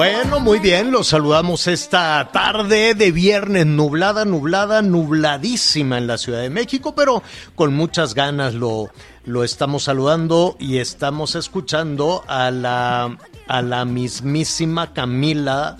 [0.00, 6.40] Bueno, muy bien, los saludamos esta tarde de viernes, nublada, nublada, nubladísima en la Ciudad
[6.40, 7.22] de México, pero
[7.54, 8.88] con muchas ganas lo,
[9.26, 15.76] lo estamos saludando y estamos escuchando a la, a la mismísima Camila,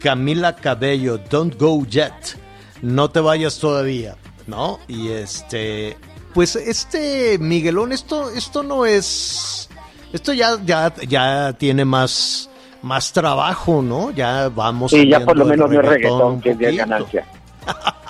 [0.00, 2.36] Camila Cabello, Don't Go Yet,
[2.82, 4.80] no te vayas todavía, ¿no?
[4.86, 5.96] Y este,
[6.34, 9.70] pues este Miguelón, esto, esto no es,
[10.12, 12.50] esto ya, ya, ya tiene más,
[12.86, 14.12] más trabajo, ¿no?
[14.12, 14.92] Ya vamos.
[14.92, 17.26] Sí, ya por lo menos no es reggaetón, que es ganancia.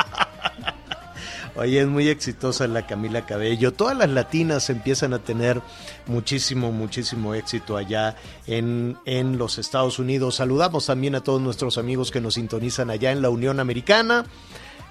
[1.56, 3.72] Oye, es muy exitosa la Camila Cabello.
[3.72, 5.62] Todas las latinas empiezan a tener
[6.06, 8.14] muchísimo, muchísimo éxito allá
[8.46, 10.34] en, en los Estados Unidos.
[10.34, 14.26] Saludamos también a todos nuestros amigos que nos sintonizan allá en la Unión Americana.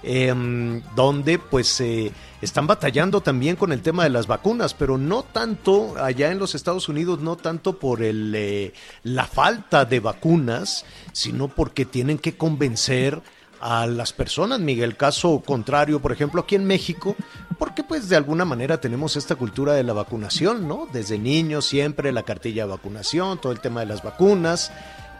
[0.02, 5.22] Em, donde pues eh, están batallando también con el tema de las vacunas, pero no
[5.22, 10.84] tanto allá en los Estados Unidos, no tanto por el, eh, la falta de vacunas,
[11.12, 13.22] sino porque tienen que convencer
[13.60, 14.96] a las personas, Miguel.
[14.96, 17.16] Caso contrario, por ejemplo, aquí en México,
[17.58, 20.88] porque pues de alguna manera tenemos esta cultura de la vacunación, ¿no?
[20.92, 24.72] Desde niños siempre la cartilla de vacunación, todo el tema de las vacunas,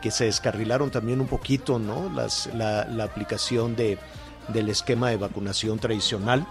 [0.02, 2.10] que se descarrilaron también un poquito, ¿no?
[2.14, 3.98] Las, la, la aplicación de,
[4.48, 6.46] del esquema de vacunación tradicional.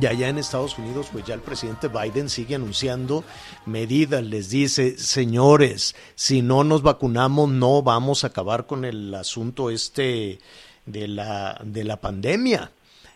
[0.00, 3.24] Y allá en Estados Unidos, pues ya el presidente Biden sigue anunciando
[3.66, 9.70] medidas, les dice, señores, si no nos vacunamos no vamos a acabar con el asunto
[9.70, 10.38] este
[10.86, 12.70] de la, de la pandemia.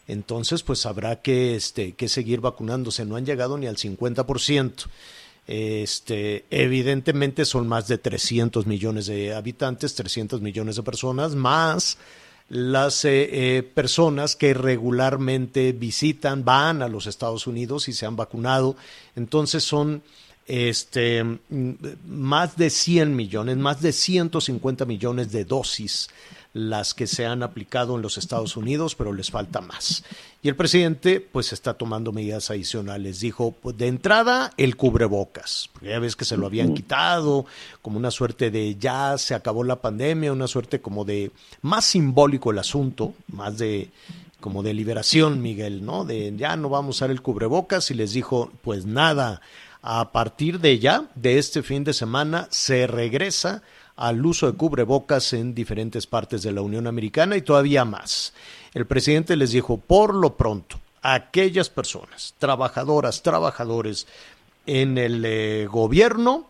[0.08, 3.04] Entonces, pues habrá que, este, que seguir vacunándose.
[3.04, 4.86] No han llegado ni al 50%.
[5.48, 11.98] Este, evidentemente son más de 300 millones de habitantes, 300 millones de personas, más
[12.48, 18.16] las eh, eh, personas que regularmente visitan, van a los Estados Unidos y se han
[18.16, 18.76] vacunado.
[19.16, 20.02] Entonces son
[20.46, 21.72] este, mm,
[22.06, 26.08] más de 100 millones, más de 150 millones de dosis
[26.56, 30.04] las que se han aplicado en los Estados Unidos, pero les falta más.
[30.40, 33.20] Y el presidente pues está tomando medidas adicionales.
[33.20, 37.44] Dijo, pues, de entrada, el cubrebocas, porque ya ves que se lo habían quitado,
[37.82, 41.30] como una suerte de ya se acabó la pandemia, una suerte como de
[41.60, 43.90] más simbólico el asunto, más de
[44.40, 46.04] como de liberación, Miguel, ¿no?
[46.06, 49.42] De ya no vamos a usar el cubrebocas y les dijo, pues nada,
[49.82, 53.62] a partir de ya, de este fin de semana, se regresa
[53.96, 58.34] al uso de cubrebocas en diferentes partes de la Unión Americana y todavía más.
[58.74, 64.06] El presidente les dijo, por lo pronto, aquellas personas, trabajadoras, trabajadores
[64.66, 66.46] en el eh, gobierno,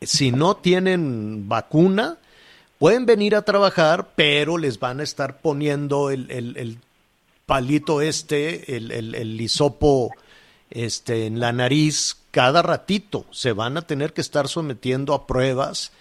[0.00, 2.18] si no tienen vacuna,
[2.78, 6.78] pueden venir a trabajar, pero les van a estar poniendo el,
[7.46, 10.10] palito este, el, el, el hisopo
[10.70, 13.26] este, en la nariz cada ratito.
[13.30, 15.92] Se van a tener que estar sometiendo a pruebas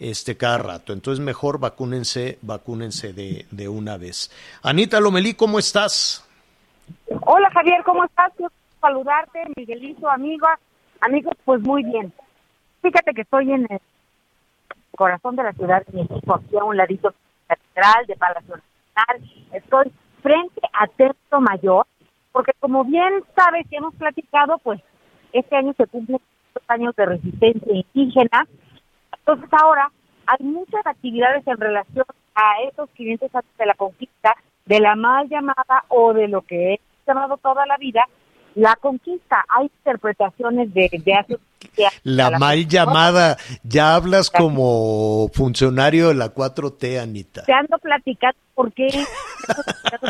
[0.00, 0.92] este, cada rato.
[0.92, 4.30] Entonces mejor vacúnense, vacúnense de, de una vez.
[4.62, 6.26] Anita Lomelí, ¿cómo estás?
[7.26, 8.32] Hola Javier, ¿cómo estás?
[8.36, 10.58] Quiero saludarte, Miguelito, amiga.
[11.00, 12.12] Amigos, pues muy bien.
[12.82, 13.80] Fíjate que estoy en el
[14.96, 17.14] corazón de la Ciudad de México, aquí a un ladito
[17.46, 19.30] central de Palacio Nacional.
[19.52, 19.92] Estoy
[20.22, 21.86] frente a Templo Mayor,
[22.32, 24.80] porque como bien sabes y hemos platicado, pues
[25.32, 26.20] este año se cumplen
[26.68, 28.46] años de resistencia indígena.
[29.18, 29.90] Entonces ahora
[30.26, 34.34] hay muchas actividades en relación a esos 500 años de la conquista,
[34.66, 38.04] de la mal llamada o de lo que he llamado toda la vida
[38.54, 39.44] la conquista.
[39.48, 41.38] Hay interpretaciones de, de hace
[42.02, 47.44] La mal llamada, ya hablas como funcionario de la 4T, Anita.
[47.44, 48.88] Te ando platicando por qué,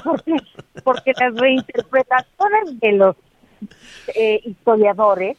[0.04, 0.36] porque,
[0.84, 3.16] porque las reinterpretaciones de los
[4.14, 5.36] eh, historiadores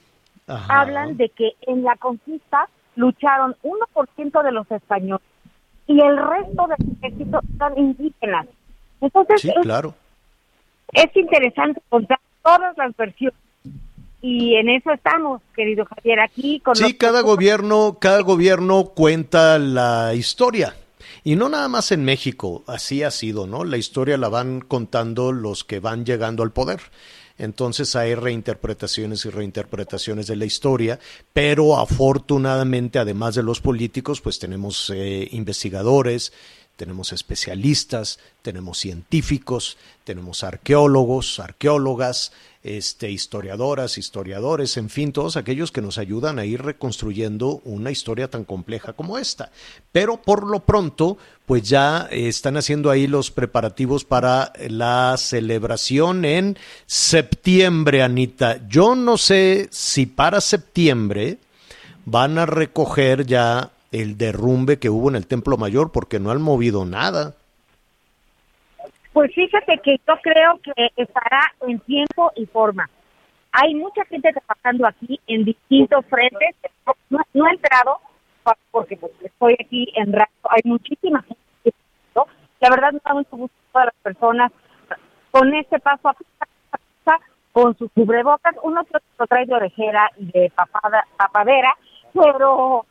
[0.48, 0.82] Ajá.
[0.82, 5.26] hablan de que en la conquista lucharon 1% de los españoles
[5.88, 8.48] y el resto del ejército son indígenas.
[9.02, 9.96] Entonces Sí, es, claro.
[10.94, 13.36] es interesante contar todas las versiones
[14.22, 19.58] y en eso estamos, querido Javier, aquí con Sí, los- cada gobierno, cada gobierno cuenta
[19.58, 20.76] la historia.
[21.24, 23.64] Y no nada más en México, así ha sido, ¿no?
[23.64, 26.80] La historia la van contando los que van llegando al poder.
[27.42, 31.00] Entonces hay reinterpretaciones y reinterpretaciones de la historia,
[31.34, 36.34] pero afortunadamente, además de los políticos, pues tenemos eh, investigadores,
[36.76, 42.32] tenemos especialistas, tenemos científicos, tenemos arqueólogos, arqueólogas,
[42.64, 48.30] este, historiadoras, historiadores, en fin, todos aquellos que nos ayudan a ir reconstruyendo una historia
[48.30, 49.52] tan compleja como esta.
[49.92, 56.58] Pero por lo pronto, pues ya están haciendo ahí los preparativos para la celebración en
[56.86, 58.68] septiembre, Anita.
[58.68, 61.40] Yo no sé si para septiembre
[62.06, 66.42] van a recoger ya el derrumbe que hubo en el Templo Mayor porque no han
[66.42, 67.36] movido nada.
[69.14, 72.90] Pues fíjate que yo creo que estará en tiempo y forma.
[73.52, 76.56] Hay mucha gente trabajando aquí en distintos frentes.
[77.10, 78.00] No, no he entrado
[78.72, 80.32] porque pues, estoy aquí en radio.
[80.50, 81.78] Hay muchísima gente.
[82.16, 82.26] ¿no?
[82.62, 84.52] La verdad me da mucho gusto todas las personas
[85.32, 88.56] con este paso a paso, con sus cubrebocas.
[88.64, 91.76] Uno que otro trae de orejera y de papada, papadera,
[92.14, 92.86] pero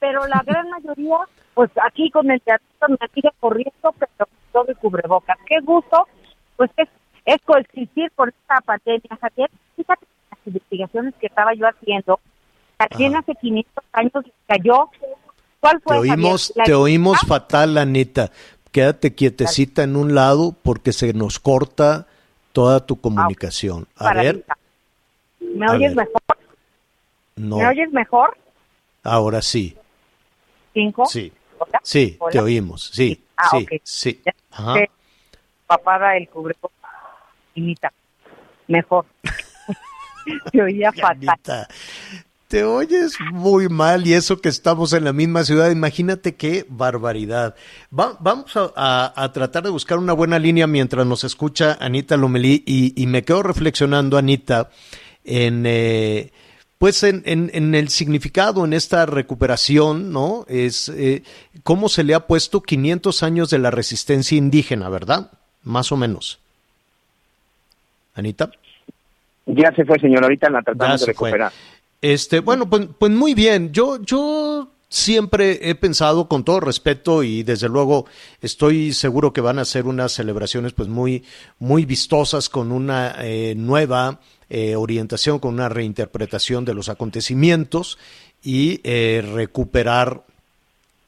[0.00, 1.18] pero la gran mayoría,
[1.54, 5.38] pues aquí con el teatro me sigue corriendo, pero todo el cubrebocas.
[5.46, 6.06] Qué gusto,
[6.56, 6.88] pues es,
[7.24, 9.50] es coexistir con esta pandemia, Javier.
[9.76, 12.20] Fíjate las investigaciones que estaba yo haciendo,
[12.76, 13.20] también Ajá.
[13.20, 14.12] hace 500 años
[14.46, 14.88] cayó.
[15.60, 16.18] ¿Cuál Te fue, Javier?
[16.18, 18.30] oímos, te oímos Ah, fatal, Anita.
[18.70, 22.06] Quédate quietecita en un lado porque se nos corta
[22.52, 23.88] toda tu comunicación.
[23.96, 24.44] A para ver.
[25.40, 26.06] ¿Me a oyes ver.
[26.06, 26.20] mejor?
[27.36, 28.36] no, ¿Me oyes mejor?
[29.02, 29.76] ahora sí,
[31.06, 31.80] Sí, ¿Hola?
[31.82, 32.32] sí, ¿Hola?
[32.32, 33.80] te oímos, sí, Ah, sí, ok.
[33.82, 34.20] sí.
[34.52, 34.74] Ajá.
[35.66, 36.72] papada el cubrebocas.
[38.68, 39.04] Mejor.
[40.52, 41.66] Se oía fatal.
[42.48, 47.54] Te oyes muy mal y eso que estamos en la misma ciudad, imagínate qué barbaridad.
[47.96, 52.16] Va- vamos a, a- a tratar de buscar una buena línea mientras nos escucha Anita
[52.16, 54.70] Lomelí y, y me quedo reflexionando, Anita,
[55.24, 55.64] en...
[55.66, 56.32] eh,
[56.78, 60.44] pues en, en- en el significado, en esta recuperación, ¿no?
[60.48, 61.22] Es eh,
[61.64, 65.30] cómo se le ha puesto 500 años de la resistencia indígena, ¿verdad?
[65.64, 66.38] Más o menos.
[68.14, 68.50] Anita.
[69.46, 70.22] Ya se fue, señor.
[70.22, 71.28] Ahorita la tratamos de fue.
[71.30, 71.52] recuperar.
[72.00, 73.72] Este, bueno, pues, pues muy bien.
[73.72, 78.06] Yo, yo siempre he pensado con todo respeto y desde luego
[78.40, 81.24] estoy seguro que van a ser unas celebraciones pues muy,
[81.58, 84.20] muy vistosas con una eh, nueva
[84.50, 87.98] eh, orientación, con una reinterpretación de los acontecimientos
[88.42, 90.24] y eh, recuperar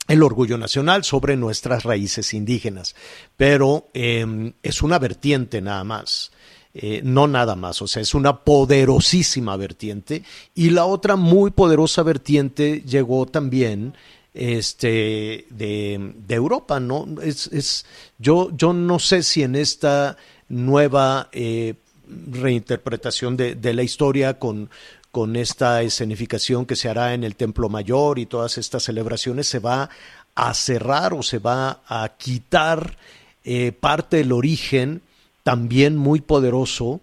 [0.08, 2.96] el orgullo nacional sobre nuestras raíces indígenas.
[3.36, 6.32] Pero eh, es una vertiente nada más.
[6.72, 10.22] Eh, no nada más, o sea, es una poderosísima vertiente
[10.54, 13.94] y la otra muy poderosa vertiente llegó también
[14.34, 17.08] este de, de Europa, ¿no?
[17.22, 17.86] Es, es
[18.18, 20.16] yo, yo no sé si en esta
[20.48, 21.74] nueva eh,
[22.06, 24.70] reinterpretación de, de la historia con,
[25.10, 29.58] con esta escenificación que se hará en el Templo Mayor y todas estas celebraciones se
[29.58, 29.90] va
[30.34, 32.96] a cerrar o se va a quitar
[33.44, 35.02] eh, parte del origen
[35.42, 37.00] también muy poderoso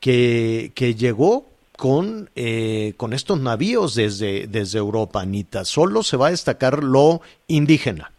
[0.00, 5.64] que, que llegó con, eh, con estos navíos desde, desde Europa, Anita.
[5.64, 8.10] Solo se va a destacar lo indígena.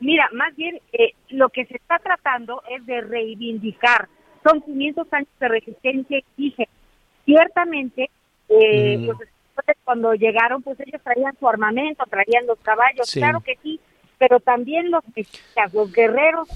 [0.00, 4.08] Mira, más bien eh, lo que se está tratando es de reivindicar.
[4.44, 6.68] Son 500 años de resistencia indígena.
[7.24, 8.10] Ciertamente,
[8.48, 9.10] eh, Mm.
[9.10, 13.20] españoles cuando llegaron, pues ellos traían su armamento, traían los caballos, Sí.
[13.20, 13.80] claro que sí,
[14.18, 16.48] pero también los mexicas, los guerreros,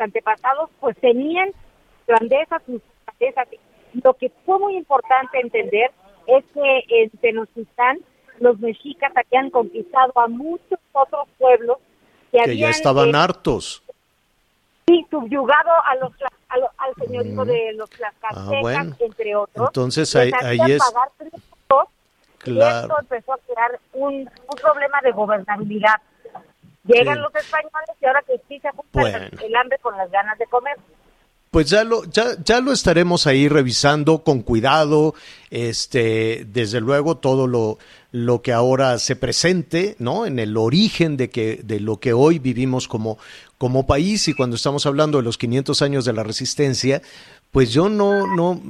[0.00, 1.50] antepasados, pues tenían
[2.06, 3.48] grandeza, sus grandezas.
[4.02, 5.90] Lo que fue muy importante entender
[6.26, 7.98] es que en Tenochtitlán
[8.40, 11.78] los mexicas habían conquistado a muchos otros pueblos
[12.30, 13.82] que, Que habían ya estaban eh, hartos.
[14.86, 16.12] sí, subyugado a los
[16.48, 18.96] a lo- al señorío de los tlaxcaltecas, Ah, bueno.
[19.00, 19.66] entre otros.
[19.68, 20.30] Entonces, ahí-
[20.70, 21.88] es- pagar tributos,
[22.44, 22.80] Y Claro.
[22.82, 25.96] esto empezó a crear un, un problema de gobernabilidad.
[26.88, 27.20] Llegan Sí.
[27.22, 29.18] los españoles y ahora que sí se junta Bueno.
[29.44, 30.76] el hambre con las ganas de comer.
[31.50, 35.14] pues ya lo, ya, ya lo estaremos ahí revisando con cuidado,
[35.50, 37.78] este, desde luego todo lo,
[38.12, 40.26] lo que ahora se presente, ¿no?
[40.26, 43.16] En el origen de que, de lo que hoy vivimos como,
[43.56, 47.00] como país y cuando estamos hablando de los 500 años de la resistencia,
[47.56, 48.60] pues yo no, no,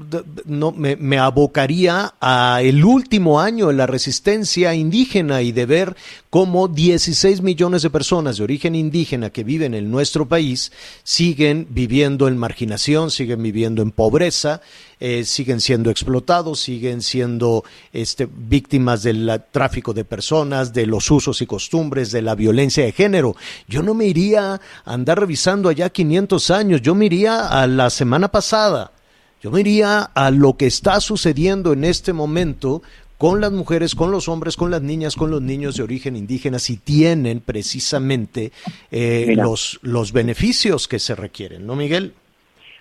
[0.45, 5.97] no me, me, abocaría a el último año de la resistencia indígena y de ver
[6.31, 10.71] cómo 16 millones de personas de origen indígena que viven en nuestro país
[11.03, 14.61] siguen viviendo en marginación, siguen viviendo en pobreza,
[14.99, 21.43] eh, siguen siendo explotados, siguen siendo este, víctimas del tráfico de personas, de los usos
[21.43, 23.37] y costumbres, de la violencia de género.
[23.69, 27.91] Yo no me iría a andar revisando allá 500 años, yo me iría a la
[27.91, 28.93] semana pasada.
[29.43, 32.83] Yo me iría a lo que está sucediendo en este momento
[33.19, 36.59] con las mujeres, con los hombres, con las niñas, con los niños de origen indígena,
[36.59, 38.53] si tienen precisamente
[38.91, 42.15] eh, los, los beneficios que se requieren, ¿no, Miguel?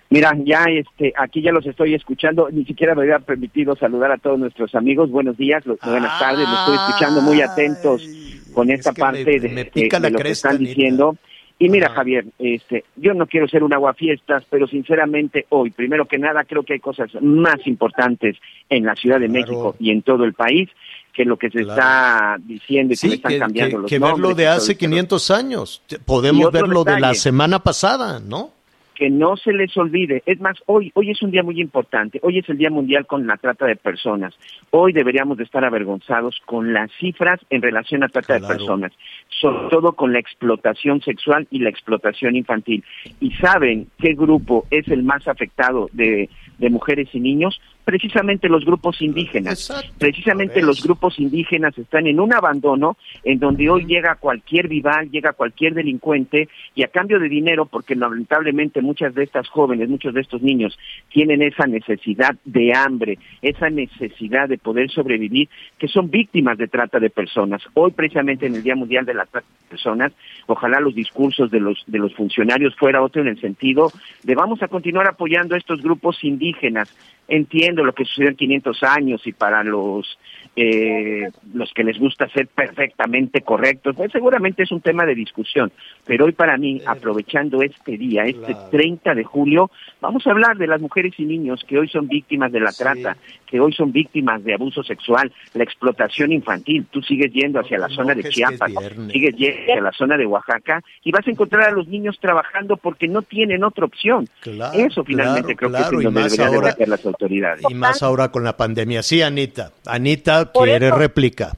[0.08, 4.18] Mira, ya este, aquí ya los estoy escuchando, ni siquiera me había permitido saludar a
[4.18, 5.10] todos nuestros amigos.
[5.10, 8.08] Buenos días, buenas tardes, los estoy escuchando muy atentos
[8.54, 9.70] con esta parte de,
[10.10, 11.16] lo que están diciendo.
[11.58, 16.18] Y mira, Javier, este, yo no quiero ser un aguafiestas, pero sinceramente hoy, primero que
[16.18, 18.36] nada, creo que hay cosas más importantes
[18.68, 20.68] en la Ciudad de México y en todo el país
[21.14, 24.76] que lo que se está diciendo y que están cambiando los que verlo de hace
[24.76, 25.82] 500 años.
[26.04, 28.55] Podemos verlo de la semana pasada, ¿no?
[28.96, 30.22] Que no se les olvide.
[30.26, 32.18] Es más, hoy, hoy es un día muy importante.
[32.22, 34.34] Hoy es el Día Mundial con la Trata de Personas.
[34.70, 38.92] Hoy deberíamos de estar avergonzados con las cifras en relación a trata de personas,
[39.28, 42.82] sobre todo con la explotación sexual y la explotación infantil.
[43.20, 47.60] ¿Y saben qué grupo es el más afectado de, de mujeres y niños?
[47.86, 49.72] Precisamente los grupos indígenas.
[49.96, 55.32] precisamente los grupos indígenas están en un abandono en donde hoy llega cualquier vival, llega
[55.34, 60.20] cualquier delincuente y a cambio de dinero, porque lamentablemente muchas de estas jóvenes, muchos de
[60.20, 60.76] estos niños
[61.10, 66.98] tienen esa necesidad de hambre, esa necesidad de poder sobrevivir, que son víctimas de trata
[66.98, 67.62] de personas.
[67.74, 70.12] Hoy precisamente en el Día Mundial de la Trata de Personas,
[70.46, 73.92] ojalá los discursos de los de los funcionarios fuera otro en el sentido
[74.24, 76.92] de vamos a continuar apoyando a estos grupos indígenas
[77.28, 80.18] entiendo lo que sucedió en 500 años y para los
[80.58, 85.70] eh, los que les gusta ser perfectamente correctos, pues seguramente es un tema de discusión.
[86.06, 89.70] Pero hoy para mí, aprovechando este día, este 30 de julio,
[90.00, 93.18] vamos a hablar de las mujeres y niños que hoy son víctimas de la trata,
[93.46, 96.86] que hoy son víctimas de abuso sexual, la explotación infantil.
[96.90, 98.72] Tú sigues yendo hacia la zona de Chiapas,
[99.12, 102.78] sigues yendo hacia la zona de Oaxaca y vas a encontrar a los niños trabajando
[102.78, 104.26] porque no tienen otra opción.
[104.74, 107.62] Eso finalmente creo que es donde deberían ahora, de las autoridades.
[107.68, 109.02] Y más ahora con la pandemia.
[109.02, 109.72] Sí, Anita.
[109.84, 111.52] Anita quiere réplica.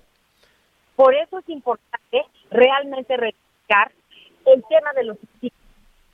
[0.97, 3.93] Por eso es importante realmente replicar
[4.47, 5.17] el tema de los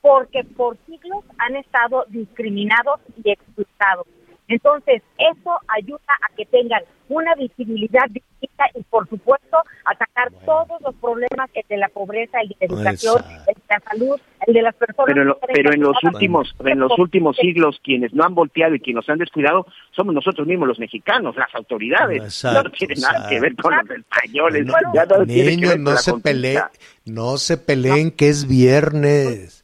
[0.01, 4.05] porque por siglos han estado discriminados y explotados.
[4.47, 10.95] Entonces, eso ayuda a que tengan una visibilidad distinta y, por supuesto, atacar todos los
[10.95, 14.75] problemas de la pobreza, el de la educación, el de la salud, el de las
[14.75, 15.05] personas.
[15.07, 18.95] Pero, pero en los últimos, en los últimos siglos, quienes no han volteado y quienes
[18.95, 22.43] nos han descuidado somos nosotros mismos los mexicanos, las autoridades.
[22.43, 24.65] no tiene nada que ver con los españoles.
[24.65, 26.63] No, niños, no se peleen,
[27.05, 29.63] no se peleen que es viernes.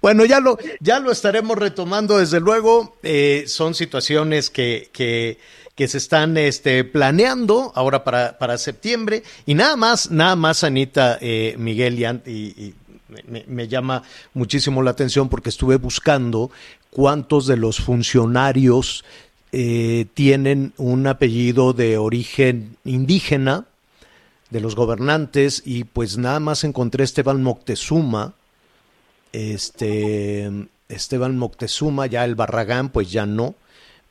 [0.00, 2.96] Bueno, ya lo, ya lo estaremos retomando, desde luego.
[3.02, 5.38] Eh, son situaciones que, que,
[5.88, 9.22] se están este, planeando ahora para, para septiembre.
[9.46, 12.74] Y nada más, nada más, Anita, eh, Miguel, y, y,
[13.26, 14.02] me, me, llama
[14.34, 16.50] muchísimo la atención porque estuve buscando
[16.90, 19.04] cuántos de los funcionarios
[19.52, 23.64] eh, tienen un apellido de origen indígena
[24.50, 28.34] de los gobernantes y pues nada más encontré Esteban Moctezuma,
[29.32, 30.50] este,
[30.88, 33.54] Esteban Moctezuma, ya el Barragán, pues ya no,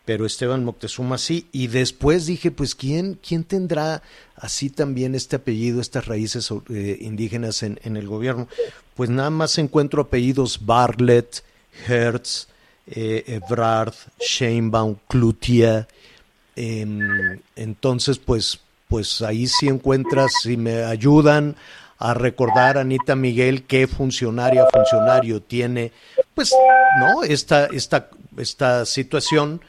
[0.05, 1.47] pero Esteban Moctezuma sí.
[1.51, 4.01] Y después dije, pues, ¿quién, quién tendrá
[4.35, 8.47] así también este apellido, estas raíces eh, indígenas en, en, el gobierno?
[8.95, 11.43] Pues nada más encuentro apellidos Bartlett,
[11.87, 12.47] Hertz,
[12.87, 15.87] eh, Ebrard, Sheinbaum, Cloutier.
[16.55, 21.55] Eh, entonces, pues, pues ahí sí encuentras, si me ayudan
[21.99, 25.91] a recordar, Anita Miguel, qué funcionaria funcionario tiene,
[26.33, 26.55] pues,
[26.97, 27.23] ¿no?
[27.23, 29.61] Esta, esta, esta situación,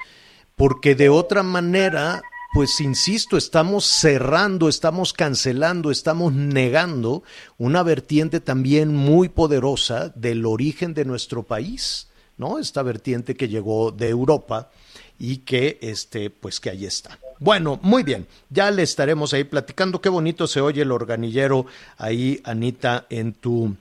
[0.55, 2.23] porque de otra manera,
[2.55, 7.25] pues insisto, estamos cerrando, estamos cancelando, estamos negando
[7.59, 12.61] una vertiente también muy poderosa del origen de nuestro país, ¿no?
[12.61, 14.71] Esta vertiente que llegó de Europa
[15.19, 17.19] y que, este, pues que ahí está.
[17.41, 20.01] Bueno, muy bien, ya le estaremos ahí platicando.
[20.01, 21.65] Qué bonito se oye el organillero
[21.97, 23.75] ahí, Anita, en tu,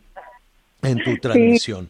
[0.82, 1.90] en tu transmisión.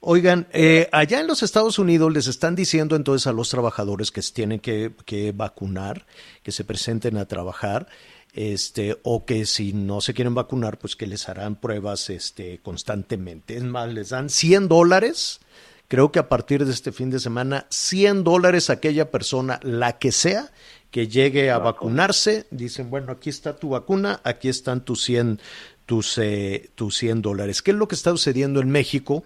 [0.00, 4.20] Oigan, eh, allá en los Estados Unidos les están diciendo entonces a los trabajadores que
[4.22, 6.04] tienen que, que vacunar,
[6.42, 7.86] que se presenten a trabajar,
[8.34, 13.56] este, o que si no se quieren vacunar, pues que les harán pruebas este, constantemente.
[13.56, 15.40] Es más, les dan 100 dólares.
[15.86, 19.98] Creo que a partir de este fin de semana, 100 dólares a aquella persona, la
[19.98, 20.50] que sea,
[20.94, 22.46] que llegue a vacunarse.
[22.52, 25.40] Dicen, bueno, aquí está tu vacuna, aquí están tus 100,
[25.86, 27.62] tus, eh, tus 100 dólares.
[27.62, 29.24] ¿Qué es lo que está sucediendo en México?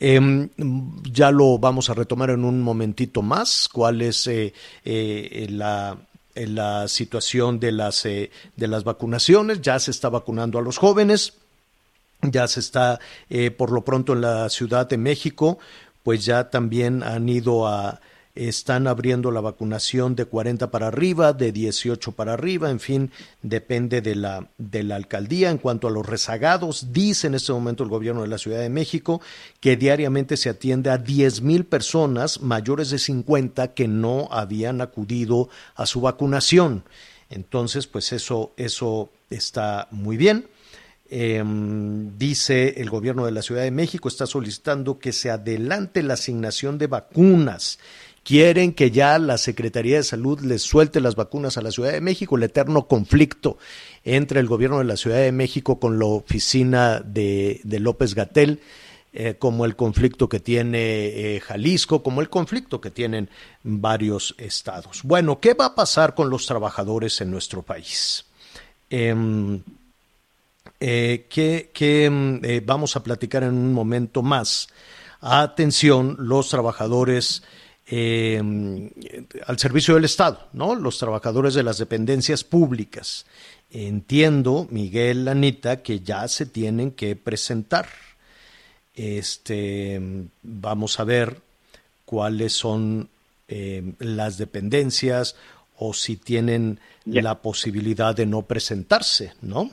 [0.00, 0.48] Eh,
[1.04, 4.54] ya lo vamos a retomar en un momentito más, cuál es eh,
[4.84, 5.98] eh, la,
[6.34, 9.62] la, situación de las, de las vacunaciones.
[9.62, 11.34] Ya se está vacunando a los jóvenes,
[12.22, 12.98] ya se está,
[13.56, 15.60] por lo pronto en la Ciudad de México,
[16.02, 18.00] pues ya también han ido a
[18.34, 23.10] están abriendo la vacunación de 40 para arriba, de 18 para arriba, en fin,
[23.42, 25.50] depende de la, de la alcaldía.
[25.50, 28.70] En cuanto a los rezagados, dice en este momento el gobierno de la Ciudad de
[28.70, 29.20] México
[29.60, 35.48] que diariamente se atiende a 10 mil personas mayores de 50 que no habían acudido
[35.76, 36.84] a su vacunación.
[37.30, 40.46] Entonces, pues eso, eso está muy bien.
[41.10, 41.44] Eh,
[42.16, 46.78] dice el gobierno de la Ciudad de México está solicitando que se adelante la asignación
[46.78, 47.78] de vacunas
[48.24, 52.00] quieren que ya la Secretaría de Salud les suelte las vacunas a la Ciudad de
[52.00, 53.58] México, el eterno conflicto
[54.04, 58.60] entre el gobierno de la Ciudad de México con la oficina de, López Gatel,
[59.12, 63.28] eh, como el conflicto que tiene eh, Jalisco, como el conflicto que tienen
[63.62, 65.02] varios estados.
[65.04, 68.24] Bueno, ¿qué va a pasar con los trabajadores en nuestro país?
[68.90, 69.14] Eh,
[70.80, 74.68] eh, que, que eh, vamos a platicar en un momento más.
[75.20, 77.42] Atención, los trabajadores
[77.86, 78.90] eh,
[79.46, 80.74] al servicio del Estado, ¿no?
[80.74, 83.26] Los trabajadores de las dependencias públicas.
[83.70, 87.88] Entiendo, Miguel, Anita, que ya se tienen que presentar.
[88.94, 90.00] Este,
[90.42, 91.40] vamos a ver
[92.04, 93.08] cuáles son
[93.48, 95.34] eh, las dependencias
[95.76, 99.70] o si tienen la posibilidad de no presentarse, ¿no?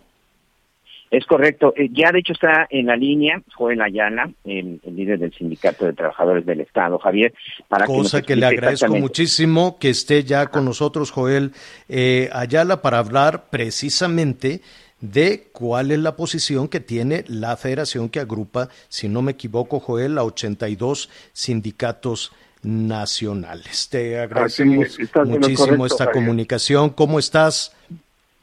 [1.12, 1.74] Es correcto.
[1.76, 5.86] Eh, ya de hecho está en la línea Joel Ayala, el, el líder del Sindicato
[5.86, 7.34] de Trabajadores del Estado, Javier,
[7.68, 11.52] para que nos Cosa que le agradezco muchísimo que esté ya con nosotros Joel
[11.90, 14.62] eh, Ayala para hablar precisamente
[15.02, 19.82] de cuál es la posición que tiene la federación que agrupa, si no me equivoco,
[19.82, 22.32] Joel, a 82 sindicatos
[22.64, 23.90] nacionales.
[23.90, 26.24] Te agradecemos muchísimo correcto, esta Javier.
[26.24, 26.90] comunicación.
[26.92, 27.76] ¿Cómo estás?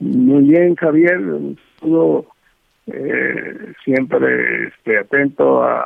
[0.00, 1.20] Muy bien, Javier.
[2.92, 5.80] Eh, siempre este, atento a,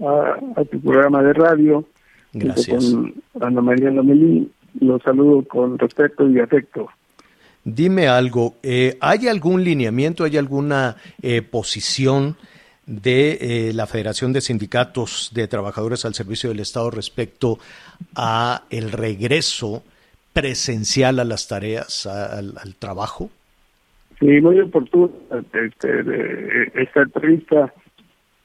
[0.00, 1.84] a, a tu programa de radio.
[2.32, 2.84] Gracias.
[2.92, 4.50] Con Ana María Lomelí.
[4.80, 6.88] Los saludo con respeto y afecto.
[7.64, 12.36] Dime algo, eh, ¿hay algún lineamiento, hay alguna eh, posición
[12.86, 17.58] de eh, la Federación de Sindicatos de Trabajadores al Servicio del Estado respecto
[18.14, 19.82] a el regreso
[20.32, 23.30] presencial a las tareas, a- al, al trabajo?
[24.18, 25.12] Sí, muy oportuno
[25.52, 27.72] este, de- esta entrevista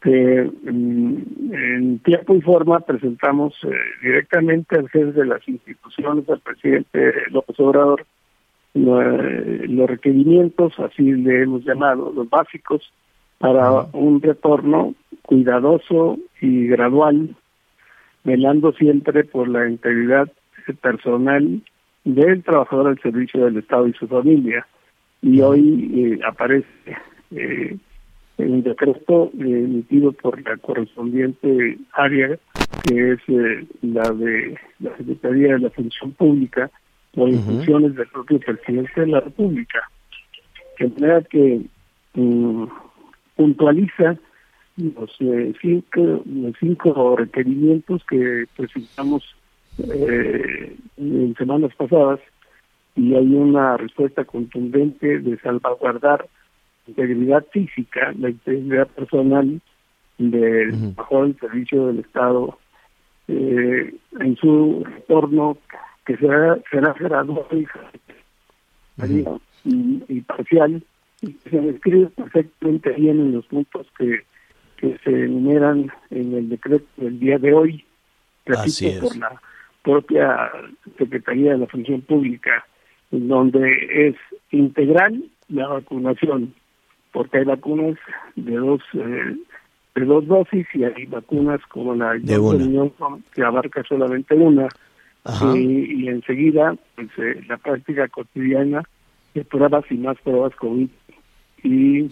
[0.01, 1.17] que mm,
[1.53, 3.69] en tiempo y forma presentamos eh,
[4.01, 8.05] directamente al jefe de las instituciones, al presidente López Obrador,
[8.75, 12.91] lo- eh, los requerimientos, así le hemos llamado, los básicos,
[13.39, 17.35] para un retorno cuidadoso y gradual,
[18.23, 20.31] velando siempre por la integridad
[20.81, 21.61] personal
[22.05, 24.65] del trabajador al servicio del Estado y su familia.
[25.23, 26.67] Y hoy eh, aparece
[27.31, 27.77] eh,
[28.37, 32.37] un decreto eh, emitido por la correspondiente área,
[32.83, 36.69] que es eh, la de la Secretaría de la Función Pública,
[37.13, 39.89] por instrucciones del propio presidente de la República.
[40.77, 41.61] De manera que
[42.15, 42.65] mm,
[43.35, 44.17] puntualiza
[44.75, 49.23] los eh, cinco, los cinco requerimientos que presentamos
[49.77, 52.19] eh, en semanas pasadas
[52.95, 56.27] y hay una respuesta contundente de salvaguardar
[56.85, 59.61] la integridad física, la integridad personal
[60.17, 62.57] del trabajador del servicio del Estado
[63.27, 65.57] eh, en su retorno
[66.05, 67.67] que será, será gradual
[68.97, 69.25] y,
[69.63, 70.83] y, y parcial
[71.21, 74.23] y que se describe perfectamente bien en los puntos que,
[74.77, 77.85] que se enumeran en el decreto del día de hoy,
[78.47, 79.11] Así repito, es.
[79.13, 79.41] por la
[79.81, 80.51] propia
[80.97, 82.65] Secretaría de la Función Pública,
[83.13, 84.15] donde es
[84.51, 86.53] integral la vacunación,
[87.11, 87.97] porque hay vacunas
[88.35, 89.35] de dos eh,
[89.95, 92.37] de dos dosis y hay vacunas como la De.
[92.37, 94.67] Johnson que abarca solamente una
[95.55, 98.83] y enseguida pues, eh, la práctica cotidiana
[99.33, 100.89] de pruebas y más pruebas COVID
[101.63, 102.09] y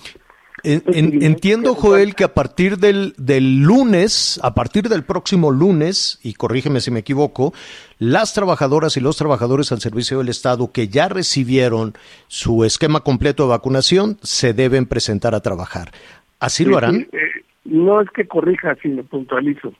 [0.63, 6.81] entiendo, Joel, que a partir del, del lunes, a partir del próximo lunes, y corrígeme
[6.81, 7.53] si me equivoco,
[7.99, 11.93] las trabajadoras y los trabajadores al servicio del Estado que ya recibieron
[12.27, 15.91] su esquema completo de vacunación se deben presentar a trabajar.
[16.39, 17.07] ¿Así lo harán?
[17.11, 19.73] Eh, no es que corrija, sino puntualizo.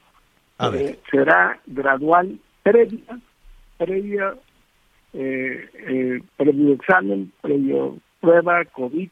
[0.57, 0.81] A ver.
[0.81, 3.19] Eh, será gradual, previa,
[3.77, 4.35] previa,
[5.13, 9.09] eh, previo examen, previo prueba COVID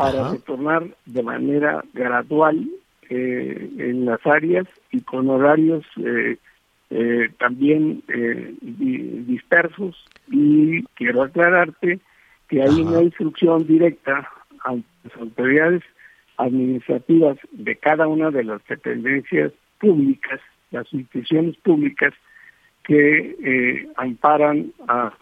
[0.00, 2.70] para retornar de manera gradual
[3.10, 6.38] eh, en las áreas y con horarios eh,
[6.88, 8.02] eh, también
[9.26, 10.02] dispersos.
[10.30, 12.00] Y quiero aclararte
[12.48, 14.26] que hay una instrucción directa
[14.64, 15.82] a las autoridades
[16.38, 22.14] administrativas de cada una de las dependencias públicas, las instituciones públicas
[22.84, 25.12] que amparan a,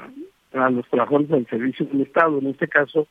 [0.53, 3.09] a los trabajadores del servicio del Estado, en este caso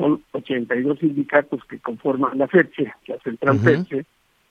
[0.00, 4.04] son 82 sindicatos que conforman la FECHE, la Central FECHE,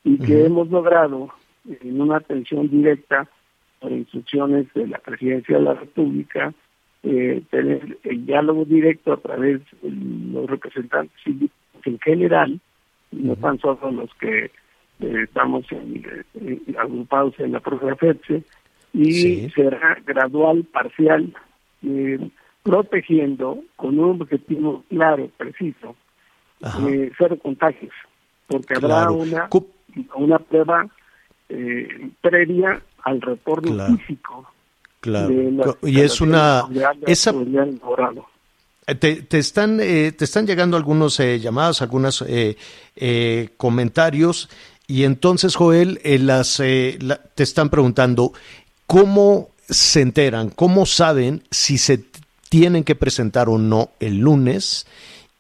[0.04, 1.30] y que hemos logrado
[1.66, 3.28] en una atención directa
[3.80, 6.54] por instrucciones de la Presidencia de la República
[7.02, 12.60] eh, tener el diálogo directo a través de los representantes sindicales en general,
[13.12, 14.52] no tan solo los que eh,
[15.00, 18.44] estamos eh, agrupados en la propia FECHE,
[18.94, 21.34] y será gradual, parcial,
[22.70, 25.96] protegiendo con un objetivo claro, preciso,
[26.88, 27.92] eh, cero contagios,
[28.48, 29.50] porque habrá una,
[30.14, 30.88] una prueba
[31.50, 34.52] eh, previa al retorno físico.
[35.00, 35.34] Claro,
[35.82, 36.66] y es una...
[37.08, 37.32] Esa...
[37.32, 42.24] Eh, te, te, están, te están llegando algunos llamadas, algunos
[43.58, 44.50] comentarios,
[44.86, 48.34] y entonces, Joel, las, te están preguntando,
[48.86, 52.04] ¿cómo se enteran, cómo saben si se
[52.50, 54.88] tienen que presentar o no el lunes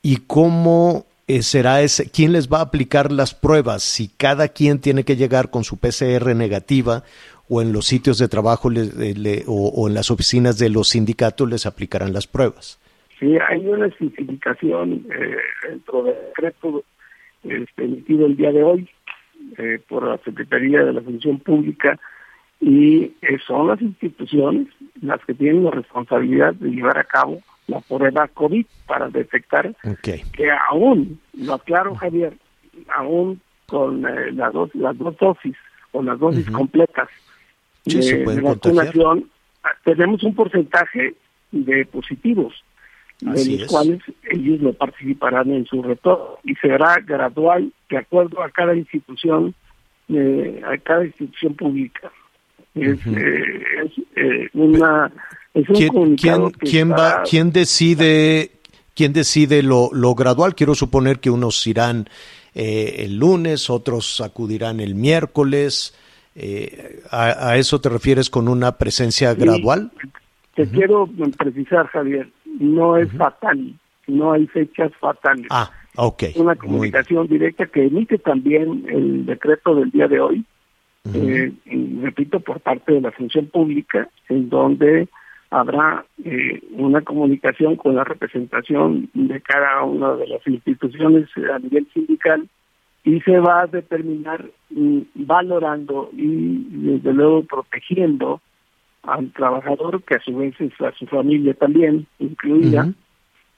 [0.01, 4.79] y cómo eh, será ese, quién les va a aplicar las pruebas, si cada quien
[4.79, 7.03] tiene que llegar con su PCR negativa
[7.49, 11.65] o en los sitios de trabajo eh, o, en las oficinas de los sindicatos les
[11.65, 12.79] aplicarán las pruebas.
[13.19, 15.35] Sí, hay una especificación eh,
[15.67, 16.83] dentro del decreto
[17.43, 18.89] este, emitido el día de hoy
[19.87, 21.99] por la Secretaría de la Función Pública
[22.61, 23.11] y
[23.45, 24.67] son las instituciones
[25.01, 30.49] las que tienen la responsabilidad de llevar a cabo la prueba COVID para detectar que
[30.69, 32.33] aún, lo aclaro Javier,
[32.95, 35.55] aún con eh, las, dos, las dos dosis,
[35.91, 37.07] con las dosis completas
[37.85, 39.29] de, vacunación,
[39.63, 41.15] ah, tenemos un porcentaje
[41.51, 42.53] de positivos,
[43.19, 48.49] de los cuales ellos no participarán en su retorno y será gradual de acuerdo a
[48.49, 49.53] cada institución,
[50.09, 52.11] eh, a cada institución pública.
[52.81, 55.11] Es, eh, eh, una
[55.73, 56.15] ¿Quién,
[56.59, 58.51] quién, va, quién decide
[58.95, 60.55] quién decide lo, lo gradual?
[60.55, 62.07] Quiero suponer que unos irán
[62.53, 65.97] eh, el lunes, otros acudirán el miércoles.
[67.11, 69.91] a, eso te refieres con una presencia gradual?
[70.55, 73.73] Te quiero precisar, Javier, no es fatal,
[74.07, 75.47] no hay fechas fatales.
[75.49, 76.23] Ah, ok.
[76.23, 80.45] Es una comunicación directa que emite también el decreto del día de hoy,
[81.05, 81.51] eh,
[82.01, 85.07] repito, por parte de la función pública, en donde
[85.49, 91.87] habrá eh, una comunicación con la representación de cada una de las instituciones a nivel
[91.93, 92.47] sindical
[93.03, 98.41] y se va a determinar mm, valorando y desde luego protegiendo
[99.03, 102.91] al trabajador que a su vez es a su familia también incluida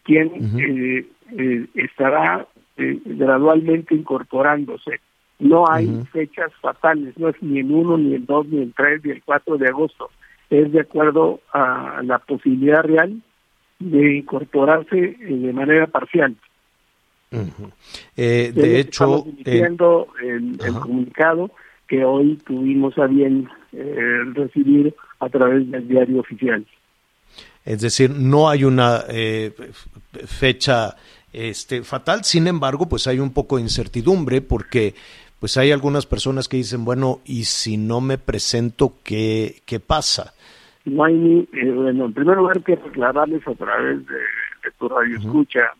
[0.04, 1.06] quien eh,
[1.38, 5.02] eh, estará gradualmente incorporándose
[5.42, 9.04] no hay fechas fatales, no es ni el 1, ni el 2, ni el 3,
[9.04, 10.10] ni el 4 de agosto.
[10.50, 13.22] Es de acuerdo a la posibilidad real
[13.80, 16.36] de incorporarse eh, de manera parcial.
[18.16, 21.50] eh, de hecho, diciendo el, comunicado
[21.88, 26.66] que hoy tuvimos a bien eh, recibir a través del diario oficial.
[27.66, 29.54] Es decir, no hay una eh,
[30.26, 30.96] fecha
[31.32, 34.96] este, fatal, sin embargo, pues hay un poco de incertidumbre porque
[35.42, 40.36] pues hay algunas personas que dicen, bueno, ¿y si no me presento, qué, qué pasa?
[40.86, 44.20] No hay ni, eh, bueno, en primer lugar quiero aclararles a través de,
[44.78, 45.74] tu radio escucha,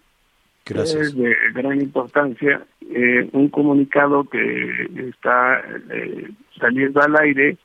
[0.66, 7.56] es de gran importancia, eh, un comunicado que está eh, saliendo al aire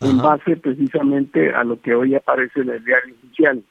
[0.00, 3.62] en base precisamente a lo que hoy aparece en el diario oficial.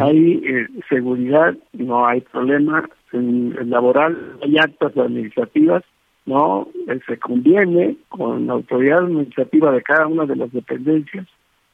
[0.00, 0.42] Hay
[0.88, 5.84] seguridad, no hay problema en, en laboral, hay actas administrativas
[6.28, 11.26] no eh, se conviene con la autoridad administrativa de cada una de las dependencias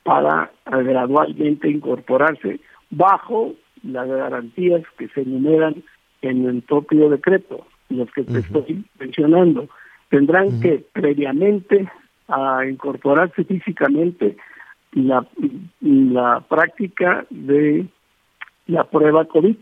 [0.05, 5.83] para eh, gradualmente incorporarse bajo las garantías que se enumeran
[6.23, 7.67] en el propio decreto.
[7.91, 9.69] los que te estoy mencionando.
[10.09, 11.89] Tendrán que previamente
[12.29, 14.37] a incorporarse físicamente
[14.93, 15.27] la,
[15.81, 17.87] la práctica de
[18.67, 19.57] la prueba COVID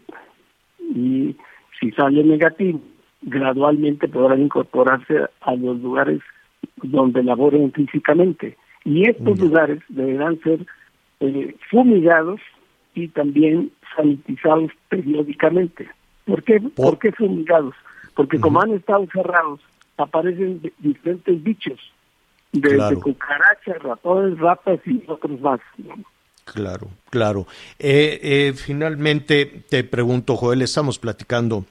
[0.95, 1.35] y
[1.81, 2.81] si sale negativo,
[3.23, 6.21] gradualmente podrán incorporarse a los lugares
[6.83, 8.57] donde laboren físicamente.
[8.85, 10.67] Y estos lugares deberán ser
[11.21, 12.41] eh, fumigados
[12.95, 15.89] y también sanitizados periódicamente.
[16.25, 16.61] ¿Por qué?
[16.61, 17.75] ¿Por, qué fumigados?
[18.15, 19.61] Porque como han estado cerrados,
[19.97, 21.79] aparecen diferentes bichos,
[22.53, 25.61] desde cucarachas, ratones, ratas y otros más.
[26.45, 27.47] Claro, claro.
[27.79, 31.65] Eh, eh, finalmente te pregunto, Joel, estamos platicando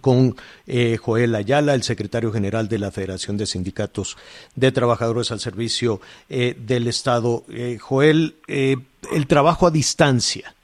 [0.00, 4.16] con eh, Joel Ayala, el secretario general de la Federación de Sindicatos
[4.54, 7.44] de Trabajadores al Servicio del Estado.
[7.80, 10.54] Joel, el trabajo a distancia,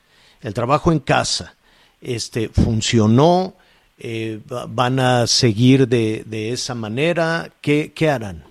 [0.42, 1.56] el trabajo en casa,
[2.00, 3.54] este, funcionó,
[4.68, 8.44] van a seguir de, de esa manera, ¿qué, qué harán?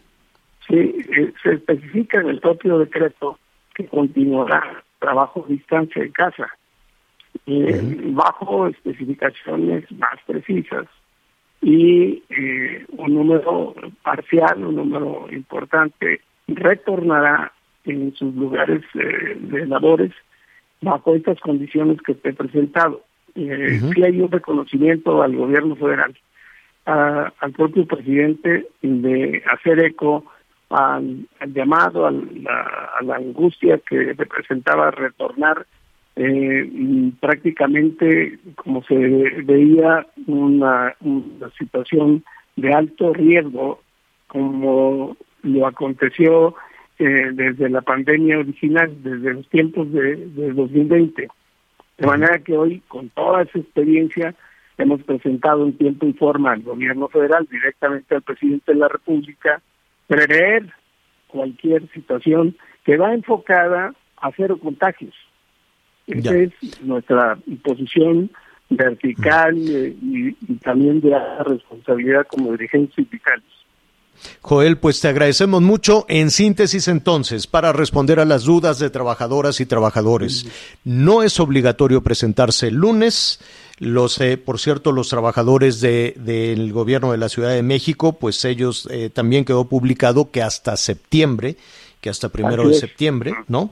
[0.68, 0.96] Sí,
[1.44, 3.38] se especifica en el propio decreto
[3.76, 6.48] que continuará trabajo a distancia en casa,
[7.46, 10.86] eh, bajo especificaciones más precisas.
[11.62, 17.54] Y eh, un número parcial, un número importante, retornará
[17.86, 20.12] en sus lugares eh, de labores
[20.82, 23.04] bajo estas condiciones que te he presentado.
[23.36, 26.14] Eh, Sí hay un reconocimiento al gobierno federal,
[26.86, 30.26] al propio presidente de hacer eco
[30.70, 35.66] al, llamado, a la, angustia que representaba retornar
[36.16, 40.96] eh, prácticamente como se veía una,
[41.58, 42.24] situación
[42.56, 43.82] de alto riesgo
[44.28, 46.56] como lo aconteció
[47.00, 51.28] eh, desde la pandemia original, desde los tiempos de, de 2020.
[51.98, 54.36] De manera que hoy, con toda esa experiencia,
[54.78, 59.62] hemos presentado en tiempo y forma al gobierno federal, directamente al presidente de la República,
[60.08, 60.72] prever
[61.28, 65.14] cualquier situación que va enfocada a cero contagios.
[66.08, 68.30] Esa es nuestra posición
[68.70, 73.44] vertical eh, y, también de la responsabilidad como dirigentes sindicales.
[74.42, 76.06] Joel, pues te agradecemos mucho.
[76.08, 80.46] En síntesis, entonces, para responder a las dudas de trabajadoras y trabajadores,
[80.84, 83.40] no es obligatorio presentarse el lunes.
[83.80, 88.46] Los, eh, por cierto, los trabajadores de, del gobierno de la Ciudad de México, pues
[88.46, 91.58] ellos eh, también quedó publicado que hasta septiembre,
[92.00, 93.72] que hasta primero de septiembre, ¿no?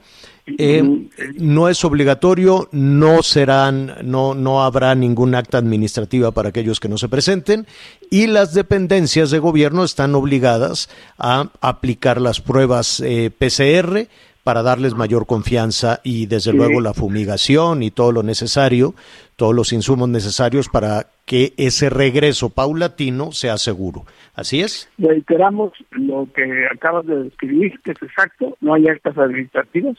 [0.57, 6.89] Eh, no es obligatorio, no serán, no, no habrá ningún acta administrativa para aquellos que
[6.89, 7.67] no se presenten
[8.09, 13.03] y las dependencias de gobierno están obligadas a aplicar las pruebas
[13.37, 14.07] PCR
[14.43, 18.95] para darles mayor confianza y desde luego la fumigación y todo lo necesario,
[19.35, 24.05] todos los insumos necesarios para que ese regreso paulatino sea seguro.
[24.33, 24.89] ¿Así es?
[24.97, 29.97] Reiteramos lo que acabas de describir, que es exacto, no hay actas administrativas,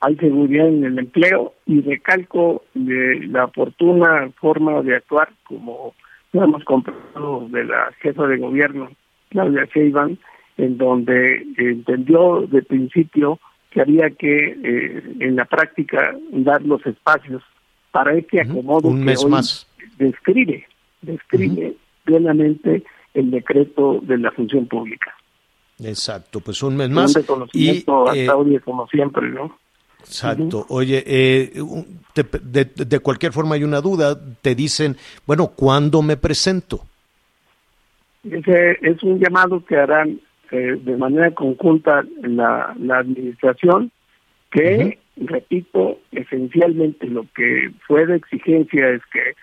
[0.00, 5.94] hay seguridad en el empleo y recalco de la oportuna forma de actuar como
[6.32, 8.90] lo hemos comprado de la jefa de gobierno,
[9.30, 10.16] Claudia Sheinbaum,
[10.58, 13.38] en donde entendió de principio
[13.70, 17.42] que había que eh, en la práctica dar los espacios
[17.90, 19.66] para este acomodo Un mes que hoy más.
[19.98, 20.66] describe,
[21.00, 22.82] describe plenamente
[23.14, 25.14] el decreto de la función pública.
[25.78, 27.14] Exacto, pues un mes más.
[27.14, 29.58] Un reconocimiento y, a Claudia, como siempre, ¿no?
[30.06, 30.64] Exacto.
[30.68, 31.52] Oye, eh,
[32.14, 34.16] de, de, cualquier forma hay una duda.
[34.40, 36.80] Te dicen, bueno, ¿cuándo me presento?
[38.24, 40.20] Ese es un llamado que harán
[40.52, 43.90] eh, de manera conjunta la, la administración,
[44.50, 49.34] que, repito, esencialmente lo que fue de exigencia es que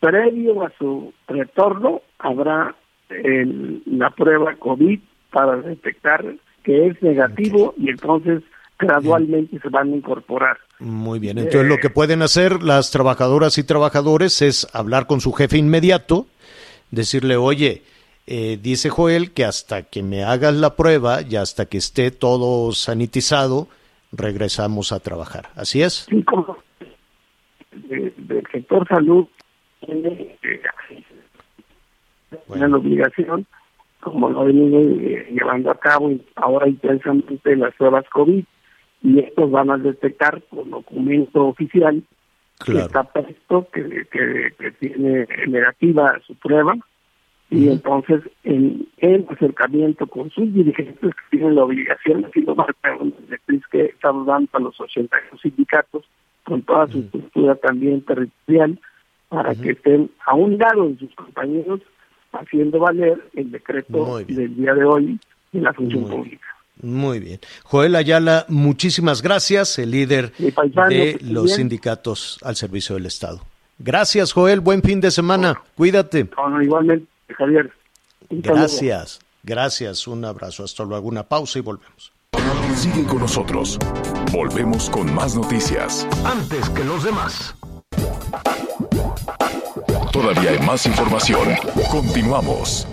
[0.00, 2.74] previo a su retorno habrá
[3.10, 4.98] el, la prueba COVID
[5.30, 6.24] para detectar
[6.64, 8.42] que es negativo y entonces
[8.78, 10.58] gradualmente se van a incorporar.
[10.78, 15.32] Muy bien, entonces lo que pueden hacer las trabajadoras y trabajadores es hablar con su
[15.32, 16.26] jefe inmediato,
[16.90, 17.82] decirle, oye,
[18.26, 22.72] eh, dice Joel que hasta que me hagas la prueba y hasta que esté todo
[22.72, 23.68] sanitizado,
[24.12, 25.50] regresamos a trabajar.
[25.54, 26.06] ¿Así es?
[26.10, 26.58] Sí, como
[27.72, 29.26] del sector salud
[29.84, 30.60] tiene eh,
[32.48, 33.46] la obligación,
[34.00, 38.44] como lo venido eh, llevando a cabo ahora intensamente las pruebas COVID,
[39.06, 42.02] y estos van a detectar con documento oficial
[42.64, 46.74] que está presto, que, que, que tiene negativa su prueba,
[47.50, 52.98] y entonces en el acercamiento con sus dirigentes que tienen la obligación, así lo marca
[53.70, 56.04] que estamos dando a los 82 sindicatos,
[56.44, 58.80] con toda su estructura también territorial,
[59.28, 61.80] para que estén a un lado de sus compañeros
[62.32, 65.20] haciendo valer el decreto del día de hoy
[65.52, 66.55] de la función pública.
[66.82, 67.40] Muy bien.
[67.64, 73.40] Joel Ayala, muchísimas gracias, el líder de los sindicatos al servicio del Estado.
[73.78, 74.60] Gracias, Joel.
[74.60, 75.60] Buen fin de semana.
[75.74, 76.28] Cuídate.
[76.62, 77.72] igualmente, Javier.
[78.30, 79.20] Gracias.
[79.42, 80.08] Gracias.
[80.08, 80.64] Un abrazo.
[80.64, 81.08] Hasta luego.
[81.08, 82.12] Una pausa y volvemos.
[82.74, 83.78] Sigue con nosotros.
[84.32, 86.06] Volvemos con más noticias.
[86.24, 87.54] Antes que los demás.
[90.12, 91.48] Todavía hay más información.
[91.90, 92.86] Continuamos.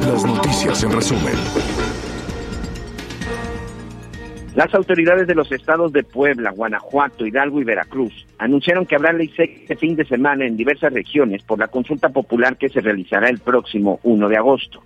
[0.00, 1.34] Las noticias en resumen.
[4.56, 9.28] Las autoridades de los estados de Puebla, Guanajuato, Hidalgo y Veracruz anunciaron que habrá ley
[9.28, 13.28] seca este fin de semana en diversas regiones por la consulta popular que se realizará
[13.28, 14.82] el próximo 1 de agosto.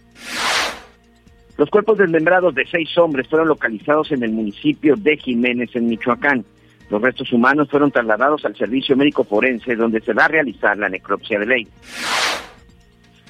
[1.57, 6.45] Los cuerpos desmembrados de seis hombres fueron localizados en el municipio de Jiménez, en Michoacán.
[6.91, 10.89] Los restos humanos fueron trasladados al servicio médico forense, donde se va a realizar la
[10.89, 11.69] necropsia de ley.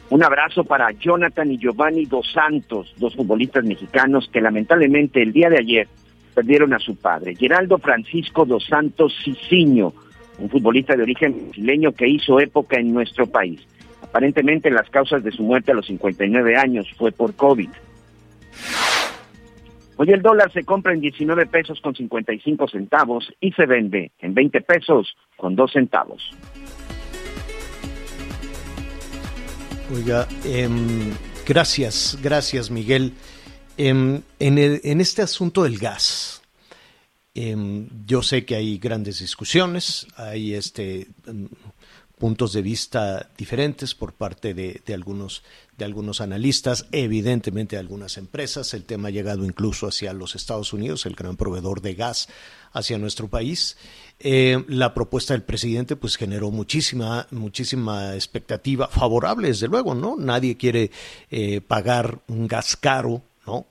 [0.08, 5.50] Un abrazo para Jonathan y Giovanni Dos Santos, dos futbolistas mexicanos que lamentablemente el día
[5.50, 5.88] de ayer
[6.40, 9.92] perdieron a su padre, Geraldo Francisco dos Santos Ciciño,
[10.38, 13.60] un futbolista de origen brasileño que hizo época en nuestro país.
[14.00, 17.68] Aparentemente las causas de su muerte a los 59 años fue por COVID.
[19.96, 24.32] Hoy el dólar se compra en 19 pesos con 55 centavos y se vende en
[24.32, 26.34] 20 pesos con 2 centavos.
[29.94, 31.10] Oiga, em,
[31.46, 33.12] gracias, gracias Miguel.
[33.76, 36.42] Em, en, este asunto del gas,
[37.34, 41.48] em, yo sé que hay grandes discusiones, hay este em,
[42.20, 45.42] puntos de vista diferentes por parte de, algunos
[45.78, 48.74] de algunos analistas, evidentemente de algunas empresas.
[48.74, 52.28] El tema ha llegado incluso hacia los Estados Unidos, el gran proveedor de gas
[52.72, 53.78] hacia nuestro país.
[54.18, 60.58] Eh, la propuesta del presidente pues generó muchísima muchísima expectativa favorable desde luego no nadie
[60.58, 60.90] quiere
[61.30, 63.66] eh, pagar un gas caro no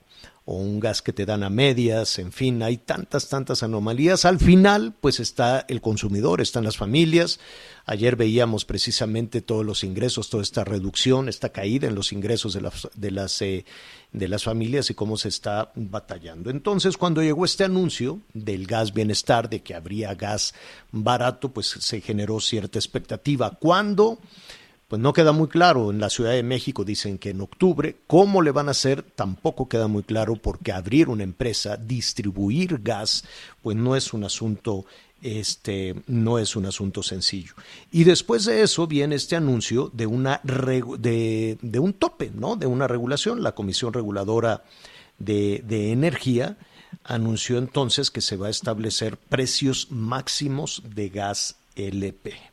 [0.50, 4.24] o un gas que te dan a medias, en fin, hay tantas, tantas anomalías.
[4.24, 7.38] Al final, pues está el consumidor, están las familias.
[7.86, 12.62] Ayer veíamos precisamente todos los ingresos, toda esta reducción, esta caída en los ingresos de
[12.62, 13.64] las, de las, eh,
[14.12, 16.50] de las familias y cómo se está batallando.
[16.50, 20.52] Entonces, cuando llegó este anuncio del gas bienestar, de que habría gas
[20.90, 23.50] barato, pues se generó cierta expectativa.
[23.50, 24.18] ¿Cuándo?
[24.90, 25.92] Pues no queda muy claro.
[25.92, 29.02] En la Ciudad de México dicen que en octubre, ¿cómo le van a hacer?
[29.02, 33.24] Tampoco queda muy claro porque abrir una empresa, distribuir gas,
[33.62, 34.84] pues no es un asunto
[35.22, 37.52] este no es un asunto sencillo.
[37.92, 42.56] Y después de eso viene este anuncio de una de, un tope, ¿no?
[42.56, 43.44] De una regulación.
[43.44, 44.64] La Comisión Reguladora
[45.18, 46.56] de Energía
[47.04, 52.49] anunció entonces que se va a establecer precios máximos de gas LP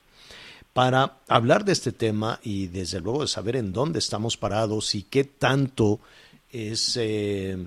[0.77, 5.01] para hablar de este tema y desde luego de saber en dónde estamos parados y
[5.01, 5.99] qué tanto
[6.51, 7.57] es, eh,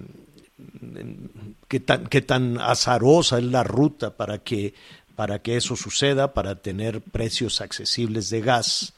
[1.66, 4.74] qué, tan, qué tan azarosa es la ruta para que,
[5.16, 8.92] para que eso suceda, para tener precios accesibles de gas.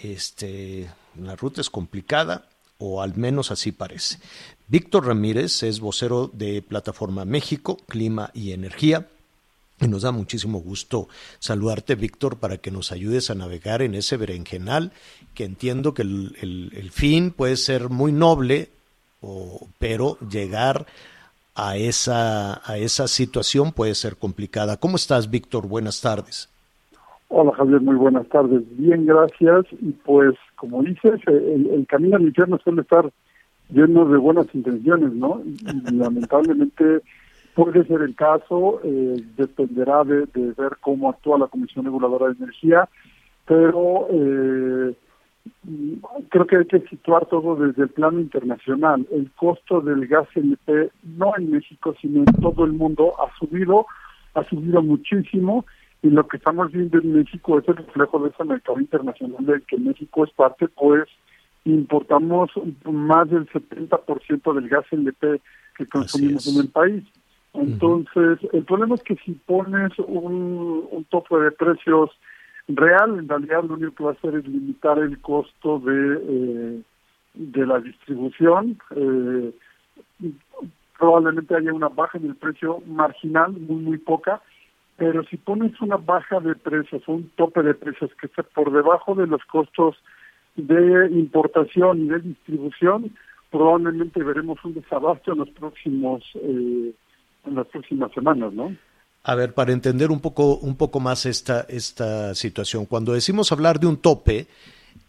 [0.00, 0.88] Este,
[1.20, 4.20] la ruta es complicada, o al menos así parece.
[4.68, 9.08] Víctor Ramírez es vocero de Plataforma México, Clima y Energía.
[9.80, 14.18] Y nos da muchísimo gusto saludarte, Víctor, para que nos ayudes a navegar en ese
[14.18, 14.92] berenjenal,
[15.34, 18.68] que entiendo que el, fin puede ser muy noble,
[19.78, 20.86] pero llegar
[21.54, 24.76] a esa, a esa situación puede ser complicada.
[24.76, 25.66] ¿Cómo estás, Víctor?
[25.66, 26.50] Buenas tardes.
[27.28, 28.62] Hola, Javier, muy buenas tardes.
[28.76, 29.64] Bien, gracias.
[29.80, 33.10] Y pues, como dices, el, el camino al infierno suele estar
[33.70, 35.42] lleno de buenas intenciones, ¿no?
[35.44, 37.02] Y lamentablemente
[37.54, 42.88] Puede ser el caso, eh, dependerá de, ver cómo actúa la Comisión Reguladora de Energía,
[43.44, 44.94] pero eh,
[46.28, 49.06] creo que hay que situar todo desde el plano internacional.
[49.10, 53.86] El costo del gas LP, no en México, sino en todo el mundo, ha subido,
[54.34, 55.64] ha subido muchísimo,
[56.02, 59.62] y lo que estamos viendo en México es el reflejo de ese mercado internacional del
[59.62, 61.08] que México es parte, pues
[61.64, 62.50] importamos
[62.84, 65.40] más del 70% del gas LP
[65.76, 67.04] que consumimos en el país.
[67.54, 72.10] Entonces, el problema es que si pones un, tope de precios
[72.68, 76.82] real, en realidad lo único que va a hacer es limitar el costo de, eh,
[77.34, 78.78] de la distribución.
[78.94, 79.52] Eh,
[80.98, 84.40] probablemente haya una baja en el precio marginal, muy, muy poca,
[84.96, 89.14] pero si pones una baja de precios, un tope de precios que esté por debajo
[89.14, 89.96] de los costos
[90.56, 93.10] de importación y de distribución,
[93.50, 96.92] probablemente veremos un desabasto en los próximos eh,
[97.44, 98.76] en las próximas semanas, ¿no?
[99.22, 103.78] A ver, para entender un poco, un poco más esta, esta situación, cuando decimos hablar
[103.78, 104.46] de un tope,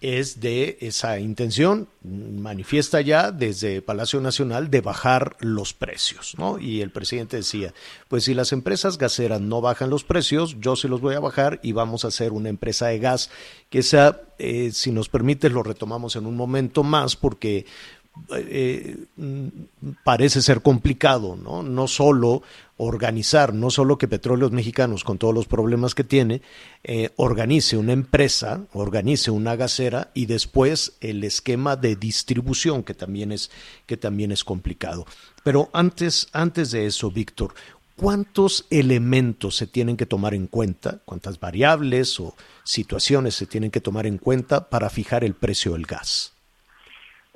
[0.02, 6.58] es de esa intención manifiesta ya desde Palacio Nacional de bajar los precios, ¿no?
[6.58, 7.74] Y el presidente decía,
[8.08, 11.60] pues si las empresas gaseras no bajan los precios, yo se los voy a bajar
[11.62, 13.30] y vamos a hacer una empresa de gas
[13.70, 17.68] que esa, eh, si nos permite, lo retomamos en un momento más porque
[18.36, 18.98] eh,
[20.04, 21.64] parece ser complicado, ¿no?
[21.64, 22.44] No solo
[22.78, 26.42] organizar, no solo que Petróleos Mexicanos, con todos los problemas que tiene,
[26.84, 33.32] eh, organice una empresa, organice una gasera y después el esquema de distribución, que también
[33.32, 33.52] es,
[33.86, 35.06] que también es complicado.
[35.44, 37.54] Pero antes, antes de eso, Víctor,
[37.96, 41.02] ¿cuántos elementos se tienen que tomar en cuenta?
[41.06, 45.86] ¿Cuántas variables o situaciones se tienen que tomar en cuenta para fijar el precio del
[45.86, 46.31] gas?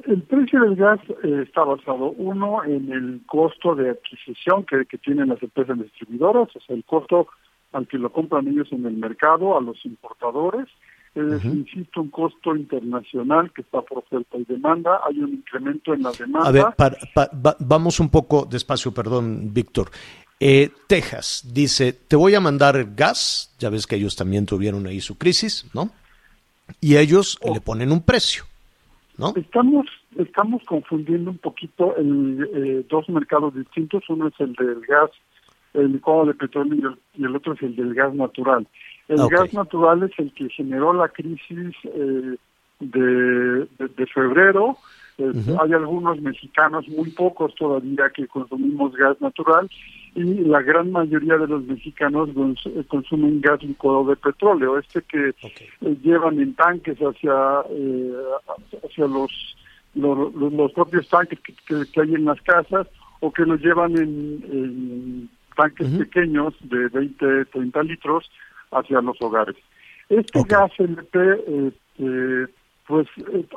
[0.03, 5.29] El precio del gas eh, está basado, uno, en el costo de adquisición que, tienen
[5.29, 7.27] las empresas distribuidoras, o sea, el costo
[7.71, 10.67] al que lo compran ellos en el mercado, a los importadores.
[11.15, 14.99] Es, insisto, un costo internacional que está por oferta y demanda.
[15.07, 16.75] Hay un incremento en la demanda.
[16.77, 19.91] A ver, vamos un poco despacio, perdón, Víctor.
[20.39, 24.99] Eh, Texas dice, te voy a mandar gas, ya ves que ellos también tuvieron ahí
[24.99, 25.89] su crisis, ¿no?
[26.81, 28.43] Y ellos le ponen un precio.
[29.35, 29.85] Estamos
[30.17, 34.03] estamos confundiendo un poquito el, eh, dos mercados distintos.
[34.09, 35.11] Uno es el del gas,
[35.73, 38.67] el licuado de petróleo y el, otro es el del gas natural.
[39.07, 42.35] El gas natural es el que generó la crisis eh,
[42.79, 44.77] de, de, febrero.
[45.17, 49.69] Hay algunos mexicanos, muy pocos todavía, que consumimos gas natural
[50.15, 52.29] y la gran mayoría de los mexicanos
[52.65, 58.13] eh, consumen gas licuado de petróleo, este que eh, llevan en tanques hacia eh,
[58.85, 59.57] hacia los,
[59.93, 61.37] los, propios tanques
[61.67, 62.87] que, hay en las casas
[63.19, 68.29] o que los llevan en, tanques pequeños de 20, 30 litros
[68.71, 69.55] hacia los hogares.
[70.09, 71.73] Este gas LP,
[72.87, 73.07] pues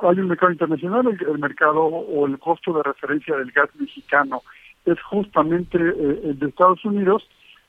[0.02, 4.42] hay un mercado internacional, el mercado o el costo de referencia del gas mexicano
[4.84, 7.28] es justamente eh, el de Estados Unidos,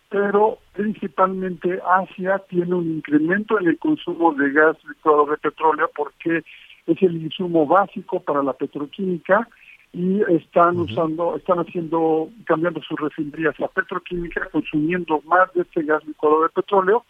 [0.10, 6.44] pero principalmente Asia tiene un incremento en el consumo de gas licuado de petróleo porque
[6.88, 9.48] es el insumo básico para la petroquímica
[9.94, 16.06] y están usando, están haciendo, cambiando sus refinerías a petroquímica, consumiendo más de este gas
[16.06, 17.06] licuado de petróleo.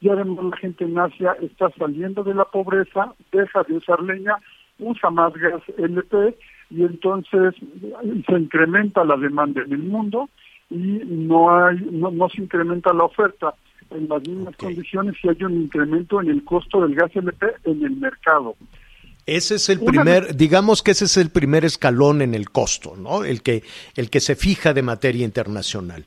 [0.00, 4.36] Y además la gente en Asia está saliendo de la pobreza, deja de usar leña,
[4.78, 6.36] usa más gas LP
[6.70, 7.54] y entonces
[8.26, 10.30] se incrementa la demanda en el mundo
[10.70, 13.54] y no hay no, se incrementa la oferta
[13.90, 17.84] en las mismas condiciones y hay un incremento en el costo del gas LP en
[17.84, 18.54] el mercado.
[19.26, 23.24] Ese es el primer, digamos que ese es el primer escalón en el costo, ¿no?
[23.24, 23.62] El que
[23.96, 26.04] el que se fija de materia internacional.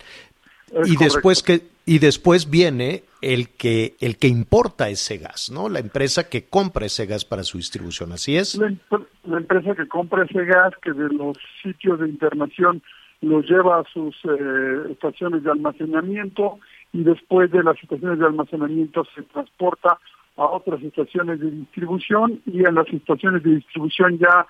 [0.86, 5.70] y después que y después viene el que el que importa ese gas, ¿no?
[5.70, 8.58] La empresa que compra ese gas para su distribución, así es.
[8.58, 12.82] La, empresa que compra ese gas que de los sitios de internación
[13.22, 16.60] lo lleva a sus eh, estaciones de almacenamiento
[16.92, 19.98] y después de las estaciones de almacenamiento se transporta
[20.36, 24.46] a otras estaciones de distribución y en las estaciones de distribución ya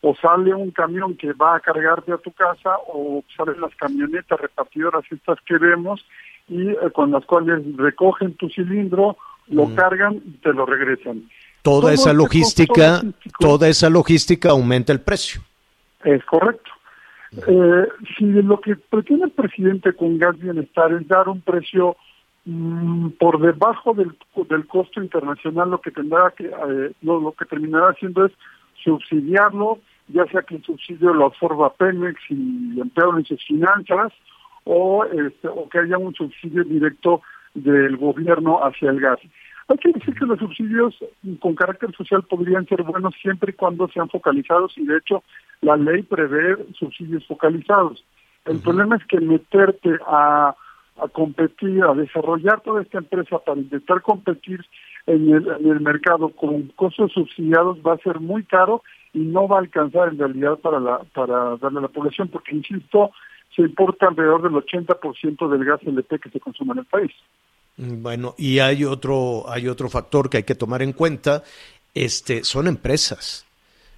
[0.00, 4.38] o sale un camión que va a cargarte a tu casa o salen las camionetas
[4.40, 6.04] repartidoras estas que vemos
[6.48, 9.16] y eh, con las cuales recogen tu cilindro,
[9.48, 9.74] lo mm.
[9.74, 11.28] cargan y te lo regresan.
[11.62, 13.02] Toda esa este logística,
[13.38, 15.42] toda esa logística aumenta el precio.
[16.04, 16.70] Es correcto.
[17.46, 21.96] Eh, si lo que pretende el presidente con Gas Bienestar es dar un precio
[22.46, 24.16] mm, por debajo del,
[24.48, 28.32] del costo internacional, lo que tendrá que eh, lo, que terminará haciendo es
[28.82, 29.78] subsidiarlo,
[30.08, 34.12] ya sea que el subsidio lo absorba Pemex y emplearlo en sus finanzas,
[34.70, 37.22] o, este, o que haya un subsidio directo
[37.54, 39.18] del gobierno hacia el gas.
[39.66, 40.94] Hay que decir que los subsidios
[41.40, 45.22] con carácter social podrían ser buenos siempre y cuando sean focalizados y de hecho
[45.62, 48.04] la ley prevé subsidios focalizados.
[48.44, 50.54] El problema es que meterte a,
[51.00, 54.60] a competir, a desarrollar toda esta empresa para intentar competir
[55.06, 58.82] en el, en el mercado con costos subsidiados va a ser muy caro
[59.14, 62.54] y no va a alcanzar en realidad para la para darle a la población porque
[62.54, 63.12] insisto
[63.54, 67.12] se importa alrededor del 80% del gas LP que se consume en el país.
[67.76, 71.44] Bueno, y hay otro, hay otro factor que hay que tomar en cuenta,
[71.94, 73.46] este, son empresas,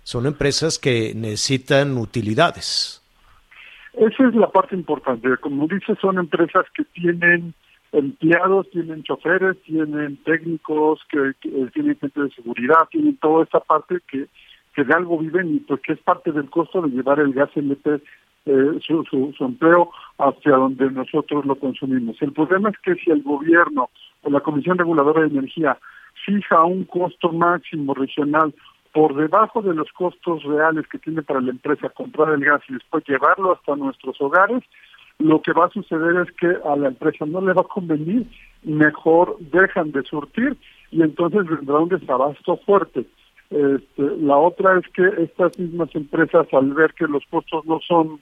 [0.02, 3.02] son empresas que necesitan utilidades.
[3.94, 5.28] Esa es la parte importante.
[5.38, 7.54] Como dices, son empresas que tienen
[7.92, 11.32] empleados, tienen choferes, tienen técnicos, que,
[11.72, 14.26] tienen gente de seguridad, tienen toda esta parte que,
[14.74, 17.50] que de algo viven y pues que es parte del costo de llevar el gas
[17.56, 18.00] LP
[18.46, 22.16] eh, su, su, empleo hacia donde nosotros lo consumimos.
[22.20, 23.90] El problema es que si el gobierno
[24.22, 25.78] o la Comisión Reguladora de Energía
[26.24, 28.54] fija un costo máximo regional
[28.92, 32.74] por debajo de los costos reales que tiene para la empresa comprar el gas y
[32.74, 34.62] después llevarlo hasta nuestros hogares,
[35.18, 38.26] lo que va a suceder es que a la empresa no le va a convenir,
[38.62, 40.56] mejor dejan de surtir
[40.90, 43.06] y entonces vendrá un desabasto fuerte.
[43.50, 48.20] Este, la otra es que estas mismas empresas, al ver que los costos no son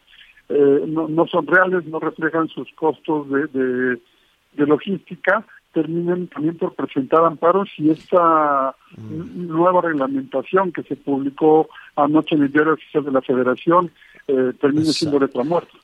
[0.48, 7.24] eh, no, son reales, no reflejan sus costos de, de, logística, terminan también por presentar
[7.24, 9.46] amparos y esta mm.
[9.46, 13.90] nueva reglamentación que se publicó anoche en el diario oficial de la Federación
[14.26, 15.76] eh, termina siendo letra muerta.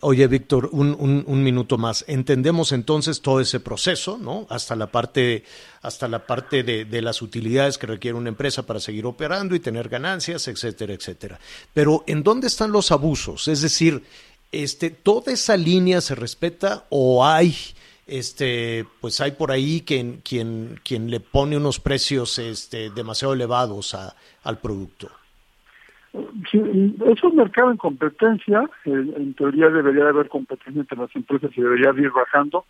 [0.00, 2.04] Oye, Víctor, un, un, minuto más.
[2.06, 4.46] Entendemos entonces todo ese proceso, ¿no?
[4.50, 5.44] Hasta la parte,
[5.80, 9.60] hasta la parte de, de, las utilidades que requiere una empresa para seguir operando y
[9.60, 11.40] tener ganancias, etcétera, etcétera.
[11.72, 13.48] Pero ¿en dónde están los abusos?
[13.48, 14.02] Es decir,
[14.52, 17.56] este, ¿toda esa línea se respeta o hay,
[18.06, 23.96] este, pues hay por ahí quien, quien, quien le pone unos precios este, demasiado elevados
[24.42, 25.10] al producto?
[26.50, 26.60] Sí,
[27.06, 31.90] es un mercado en competencia, en teoría debería haber competencia entre las empresas y debería
[31.96, 32.64] ir bajando.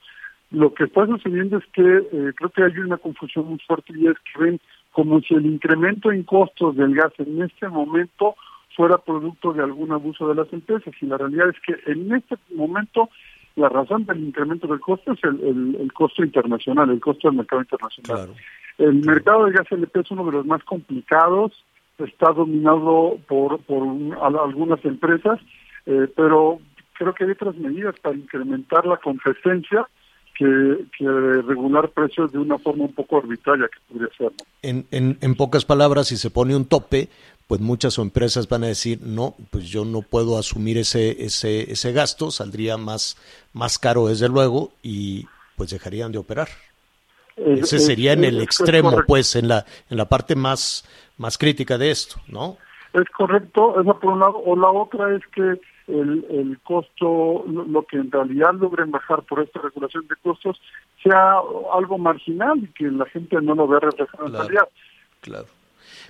[0.51, 4.07] Lo que está sucediendo es que eh, creo que hay una confusión muy fuerte y
[4.07, 4.61] es que ven
[4.93, 8.37] como si el incremento en costos del gas en este momento
[8.77, 12.37] fuera producto de algún abuso de las empresas y la realidad es que en este
[12.55, 13.09] momento
[13.57, 17.63] la razón del incremento del costo es el, el, costo internacional, el costo del mercado
[17.63, 18.31] internacional.
[18.79, 21.53] El mercado del gas LP es uno de los más complicados,
[22.05, 23.83] está dominado por, por
[24.23, 25.41] algunas empresas,
[25.87, 26.59] eh, pero
[26.99, 29.87] creo que hay otras medidas para incrementar la competencia
[30.37, 34.33] que, que, regular precios de una forma un poco arbitraria que podría ser.
[34.63, 37.09] En, en, en pocas palabras, si se pone un tope,
[37.47, 41.93] pues muchas empresas van a decir, no, pues yo no puedo asumir ese, ese, ese
[41.93, 43.17] gasto, saldría más,
[43.53, 45.27] más caro desde luego y
[45.57, 46.49] pues dejarían de operar.
[47.37, 50.85] Ese sería en el extremo, pues, en la, en la parte más,
[51.19, 52.57] más crítica de esto, ¿no?
[52.93, 57.83] Es correcto, esa por un lado, o la otra es que el, el costo, lo
[57.83, 60.61] que en realidad logren bajar por esta regulación de costos,
[61.03, 61.35] sea
[61.75, 64.69] algo marginal y que la gente no lo vea reflejado en realidad.
[65.21, 65.47] Claro.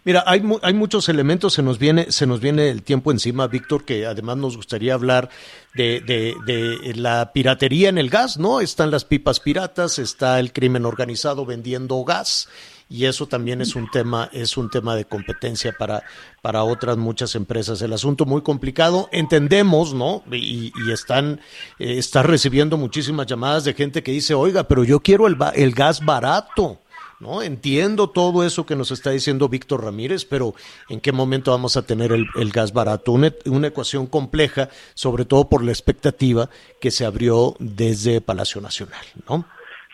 [0.06, 3.84] Mira, hay, hay muchos elementos, se nos, viene, se nos viene el tiempo encima, Víctor,
[3.84, 5.30] que además nos gustaría hablar
[5.74, 8.60] de, de, de, la piratería en el gas, ¿no?
[8.60, 12.48] Están las pipas piratas, está el crimen organizado vendiendo gas
[12.88, 16.04] y eso también es un tema es un tema de competencia para
[16.40, 17.82] para otras muchas empresas.
[17.82, 21.40] El asunto muy complicado entendemos no y, y están
[21.80, 26.04] eh, recibiendo muchísimas llamadas de gente que dice oiga pero yo quiero el, el gas
[26.04, 26.78] barato
[27.20, 27.42] ¿no?
[27.42, 30.54] Entiendo todo eso que nos está diciendo Víctor Ramírez, pero
[30.88, 33.12] ¿en qué momento vamos a tener el, gas barato?
[33.12, 36.48] Una, una, ecuación compleja, sobre todo por la expectativa
[36.80, 39.44] que se abrió desde Palacio Nacional, ¿no?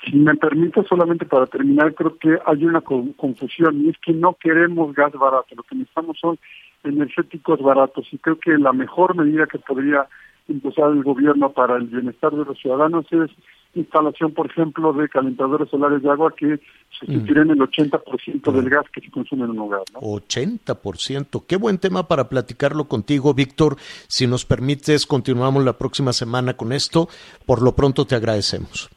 [0.05, 4.35] Si me permite, solamente para terminar, creo que hay una confusión y es que no
[4.35, 6.39] queremos gas barato, lo que necesitamos son
[6.83, 10.07] energéticos baratos y creo que la mejor medida que podría
[10.49, 13.31] impulsar el gobierno para el bienestar de los ciudadanos es
[13.75, 16.61] instalación, por ejemplo, de calentadores solares de agua que
[16.91, 19.83] sustituirían el 80% del gas que se consume en un hogar.
[19.95, 20.01] ¿no?
[20.01, 21.45] 80%.
[21.47, 23.77] Qué buen tema para platicarlo contigo, Víctor.
[24.09, 27.09] Si nos permites, continuamos la próxima semana con esto.
[27.47, 28.91] Por lo pronto te agradecemos.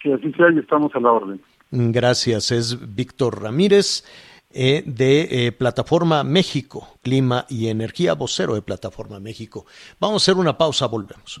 [0.00, 1.40] Que así sea y estamos a la orden.
[1.70, 2.52] Gracias.
[2.52, 4.04] Es Víctor Ramírez.
[4.52, 9.64] Eh, de eh, Plataforma México, Clima y Energía, vocero de Plataforma México.
[10.00, 11.40] Vamos a hacer una pausa, volvemos.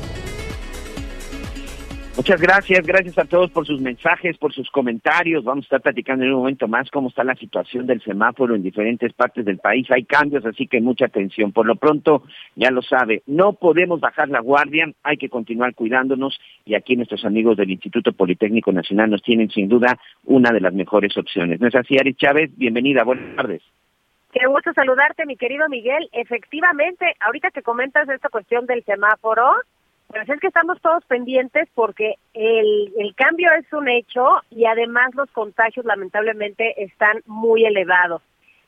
[2.21, 5.43] Muchas gracias, gracias a todos por sus mensajes, por sus comentarios.
[5.43, 8.61] Vamos a estar platicando en un momento más cómo está la situación del semáforo en
[8.61, 9.89] diferentes partes del país.
[9.89, 11.51] Hay cambios, así que mucha atención.
[11.51, 12.21] Por lo pronto,
[12.55, 17.25] ya lo sabe, no podemos bajar la guardia, hay que continuar cuidándonos y aquí nuestros
[17.25, 21.59] amigos del Instituto Politécnico Nacional nos tienen sin duda una de las mejores opciones.
[21.59, 22.51] ¿No es así, Ari Chávez?
[22.55, 23.63] Bienvenida, buenas tardes.
[24.31, 26.07] Qué gusto saludarte, mi querido Miguel.
[26.11, 29.55] Efectivamente, ahorita que comentas esta cuestión del semáforo,
[30.11, 35.13] pues es que estamos todos pendientes porque el, el cambio es un hecho y además
[35.15, 38.21] los contagios lamentablemente están muy elevados.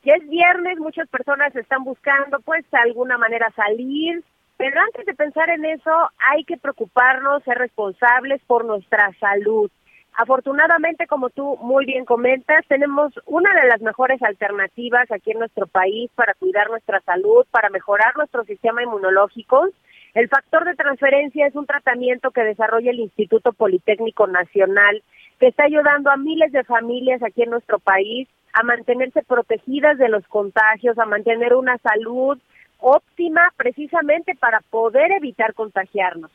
[0.04, 4.22] Ya es viernes, muchas personas están buscando pues de alguna manera salir,
[4.56, 9.70] pero antes de pensar en eso hay que preocuparnos, ser responsables por nuestra salud.
[10.16, 15.66] Afortunadamente, como tú muy bien comentas, tenemos una de las mejores alternativas aquí en nuestro
[15.66, 19.68] país para cuidar nuestra salud, para mejorar nuestro sistema inmunológico
[20.14, 25.02] el factor de transferencia es un tratamiento que desarrolla el Instituto Politécnico Nacional
[25.40, 30.08] que está ayudando a miles de familias aquí en nuestro país a mantenerse protegidas de
[30.08, 32.38] los contagios, a mantener una salud
[32.78, 36.30] óptima precisamente para poder evitar contagiarnos.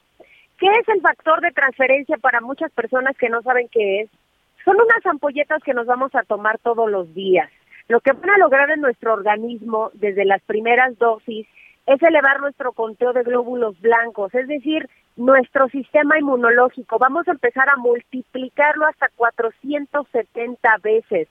[0.58, 4.10] ¿Qué es el factor de transferencia para muchas personas que no saben qué es?
[4.66, 7.50] Son unas ampolletas que nos vamos a tomar todos los días.
[7.88, 11.48] Lo que van a lograr en nuestro organismo desde las primeras dosis
[11.90, 17.00] es elevar nuestro conteo de glóbulos blancos, es decir, nuestro sistema inmunológico.
[17.00, 21.28] Vamos a empezar a multiplicarlo hasta 470 veces.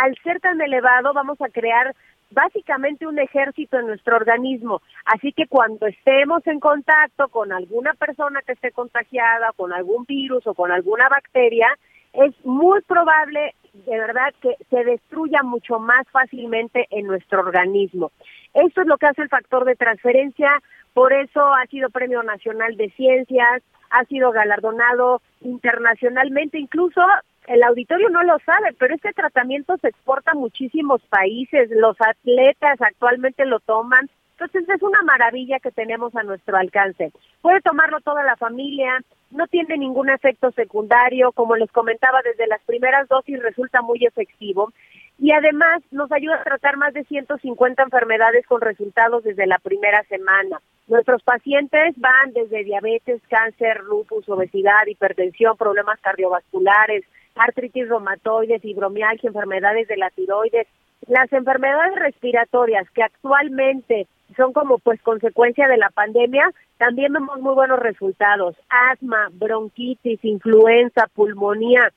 [0.00, 1.94] Al ser tan elevado, vamos a crear
[2.30, 4.80] básicamente un ejército en nuestro organismo.
[5.04, 10.46] Así que cuando estemos en contacto con alguna persona que esté contagiada, con algún virus
[10.46, 11.68] o con alguna bacteria,
[12.12, 13.54] es muy probable
[13.86, 18.10] de verdad que se destruya mucho más fácilmente en nuestro organismo.
[18.54, 20.50] Esto es lo que hace el factor de transferencia,
[20.94, 27.00] por eso ha sido Premio Nacional de Ciencias, ha sido galardonado internacionalmente, incluso
[27.46, 32.80] el auditorio no lo sabe, pero este tratamiento se exporta a muchísimos países, los atletas
[32.80, 37.12] actualmente lo toman, entonces es una maravilla que tenemos a nuestro alcance.
[37.48, 42.62] Puede tomarlo toda la familia, no tiene ningún efecto secundario, como les comentaba, desde las
[42.64, 44.70] primeras dosis resulta muy efectivo
[45.18, 50.02] y además nos ayuda a tratar más de 150 enfermedades con resultados desde la primera
[50.10, 50.60] semana.
[50.88, 59.88] Nuestros pacientes van desde diabetes, cáncer, lupus, obesidad, hipertensión, problemas cardiovasculares, artritis reumatoide, fibromialgia, enfermedades
[59.88, 60.66] de la tiroides,
[61.06, 67.54] las enfermedades respiratorias que actualmente son como pues consecuencia de la pandemia, también vemos muy
[67.54, 68.56] buenos resultados.
[68.68, 71.92] Asma, bronquitis, influenza, pulmonía.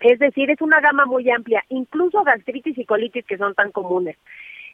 [0.00, 4.16] Es decir, es una gama muy amplia, incluso gastritis y colitis que son tan comunes.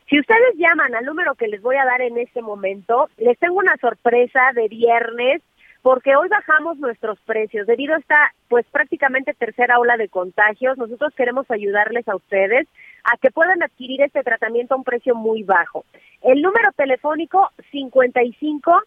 [0.08, 3.56] Si ustedes llaman al número que les voy a dar en este momento, les tengo
[3.56, 5.40] una sorpresa de viernes
[5.80, 10.76] porque hoy bajamos nuestros precios debido a esta pues prácticamente tercera ola de contagios.
[10.78, 12.66] Nosotros queremos ayudarles a ustedes
[13.04, 15.84] a que puedan adquirir este tratamiento a un precio muy bajo.
[16.22, 18.82] El número telefónico 55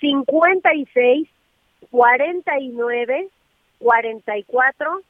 [0.00, 1.28] 56
[1.90, 3.28] 49
[3.78, 5.00] 44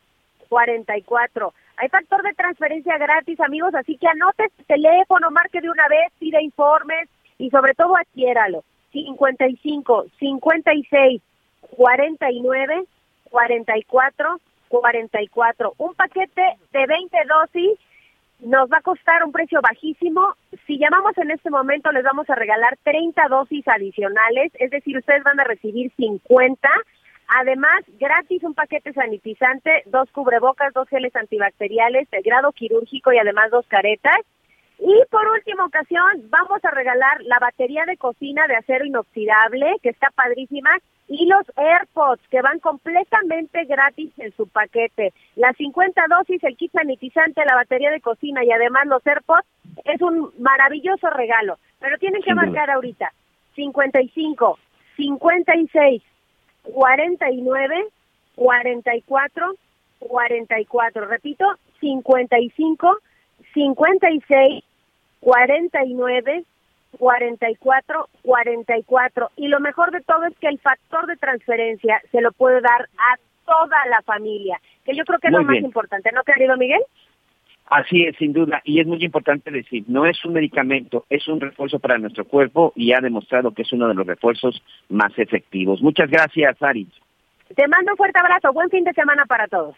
[0.49, 1.55] 44.
[1.77, 6.41] Hay factor de transferencia gratis, amigos, así que anote teléfono, marque de una vez, pida
[6.41, 8.63] informes y sobre todo adquiéralo.
[8.93, 11.23] 55 56
[11.77, 12.85] 49
[13.31, 15.75] 44 44.
[15.79, 16.43] Un paquete
[16.73, 17.79] de 20 dosis
[18.41, 20.35] nos va a costar un precio bajísimo.
[20.67, 25.23] Si llamamos en este momento, les vamos a regalar 30 dosis adicionales, es decir, ustedes
[25.23, 26.69] van a recibir 50.
[27.29, 33.51] Además, gratis un paquete sanitizante, dos cubrebocas, dos geles antibacteriales de grado quirúrgico y además
[33.51, 34.19] dos caretas.
[34.87, 39.89] Y por última ocasión, vamos a regalar la batería de cocina de acero inoxidable, que
[39.89, 40.77] está padrísima,
[41.09, 45.15] y los AirPods, que van completamente gratis en su paquete.
[45.37, 49.47] Las 50 dosis, el kit sanitizante, la batería de cocina y además los AirPods,
[49.85, 51.57] es un maravilloso regalo.
[51.81, 53.11] Pero tienen que marcar ahorita
[53.55, 54.59] 55,
[54.97, 56.03] 56,
[56.63, 57.87] 49,
[58.35, 59.55] 44,
[59.99, 61.07] 44.
[61.07, 61.47] Repito,
[61.81, 62.99] 55,
[63.55, 64.65] 56,
[65.25, 66.45] 49,
[66.99, 69.31] 44, 44.
[69.37, 72.83] Y lo mejor de todo es que el factor de transferencia se lo puede dar
[72.99, 73.17] a
[73.47, 76.81] toda la familia, que yo creo que es lo más importante, ¿no, querido Miguel?
[77.67, 81.41] Así es, sin duda, y es muy importante decir, no es un medicamento, es un
[81.41, 85.81] refuerzo para nuestro cuerpo y ha demostrado que es uno de los refuerzos más efectivos.
[85.81, 86.87] Muchas gracias, Ari.
[87.55, 89.75] Te mando un fuerte abrazo, buen fin de semana para todos.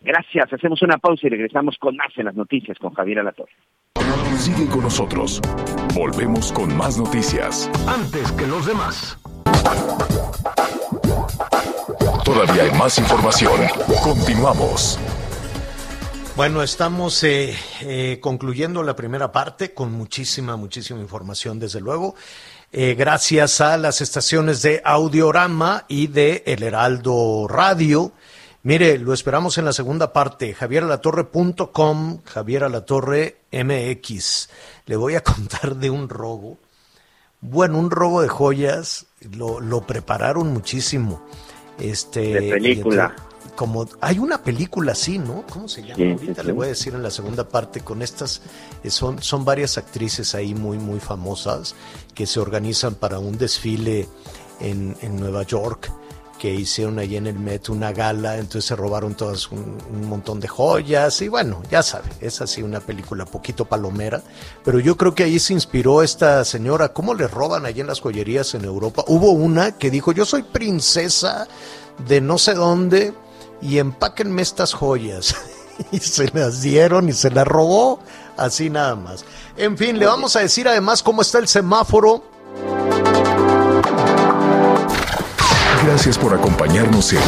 [0.00, 3.52] Gracias, hacemos una pausa y regresamos con más en las noticias con Javier Alatorre.
[4.38, 5.40] Sigue con nosotros.
[5.94, 7.70] Volvemos con más noticias.
[7.86, 9.18] Antes que los demás.
[12.24, 13.60] Todavía hay más información.
[14.02, 14.98] Continuamos.
[16.36, 22.14] Bueno, estamos eh, eh, concluyendo la primera parte con muchísima, muchísima información, desde luego.
[22.72, 28.12] Eh, gracias a las estaciones de Audiorama y de El Heraldo Radio.
[28.66, 34.48] Mire, lo esperamos en la segunda parte, javieralatorre.com, Javieralatorre MX.
[34.86, 36.58] Le voy a contar de un robo.
[37.40, 41.22] Bueno, un robo de joyas, lo, lo prepararon muchísimo.
[41.78, 43.14] Este, de película.
[43.54, 45.44] como hay una película así, ¿no?
[45.48, 46.14] ¿Cómo se llama?
[46.14, 48.42] Ahorita le voy a decir en la segunda parte con estas
[48.82, 51.76] eh, son son varias actrices ahí muy muy famosas
[52.14, 54.08] que se organizan para un desfile
[54.58, 55.92] en, en Nueva York
[56.46, 60.38] que hicieron allí en el Met una gala, entonces se robaron todas un, un, montón
[60.38, 64.22] de joyas y bueno, ya sabe, es así una película poquito palomera,
[64.64, 67.98] pero yo creo que ahí se inspiró esta señora, cómo le roban allí en las
[67.98, 69.02] joyerías en Europa.
[69.08, 71.48] Hubo una que dijo, yo soy princesa
[72.06, 73.12] de no sé dónde,
[73.60, 75.34] y empáquenme estas joyas.
[75.90, 77.98] y se las dieron y se las robó,
[78.36, 79.24] así nada más.
[79.56, 82.22] En fin, le vamos a decir además cómo está el semáforo.
[85.86, 87.20] Gracias por acompañarnos en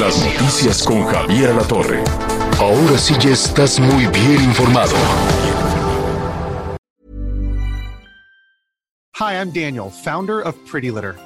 [0.00, 2.02] Las Noticias con Javier La Torre.
[2.58, 4.96] Ahora sí ya estás muy bien informado.
[9.20, 11.25] Hi, I'm Daniel, founder of Pretty Litter.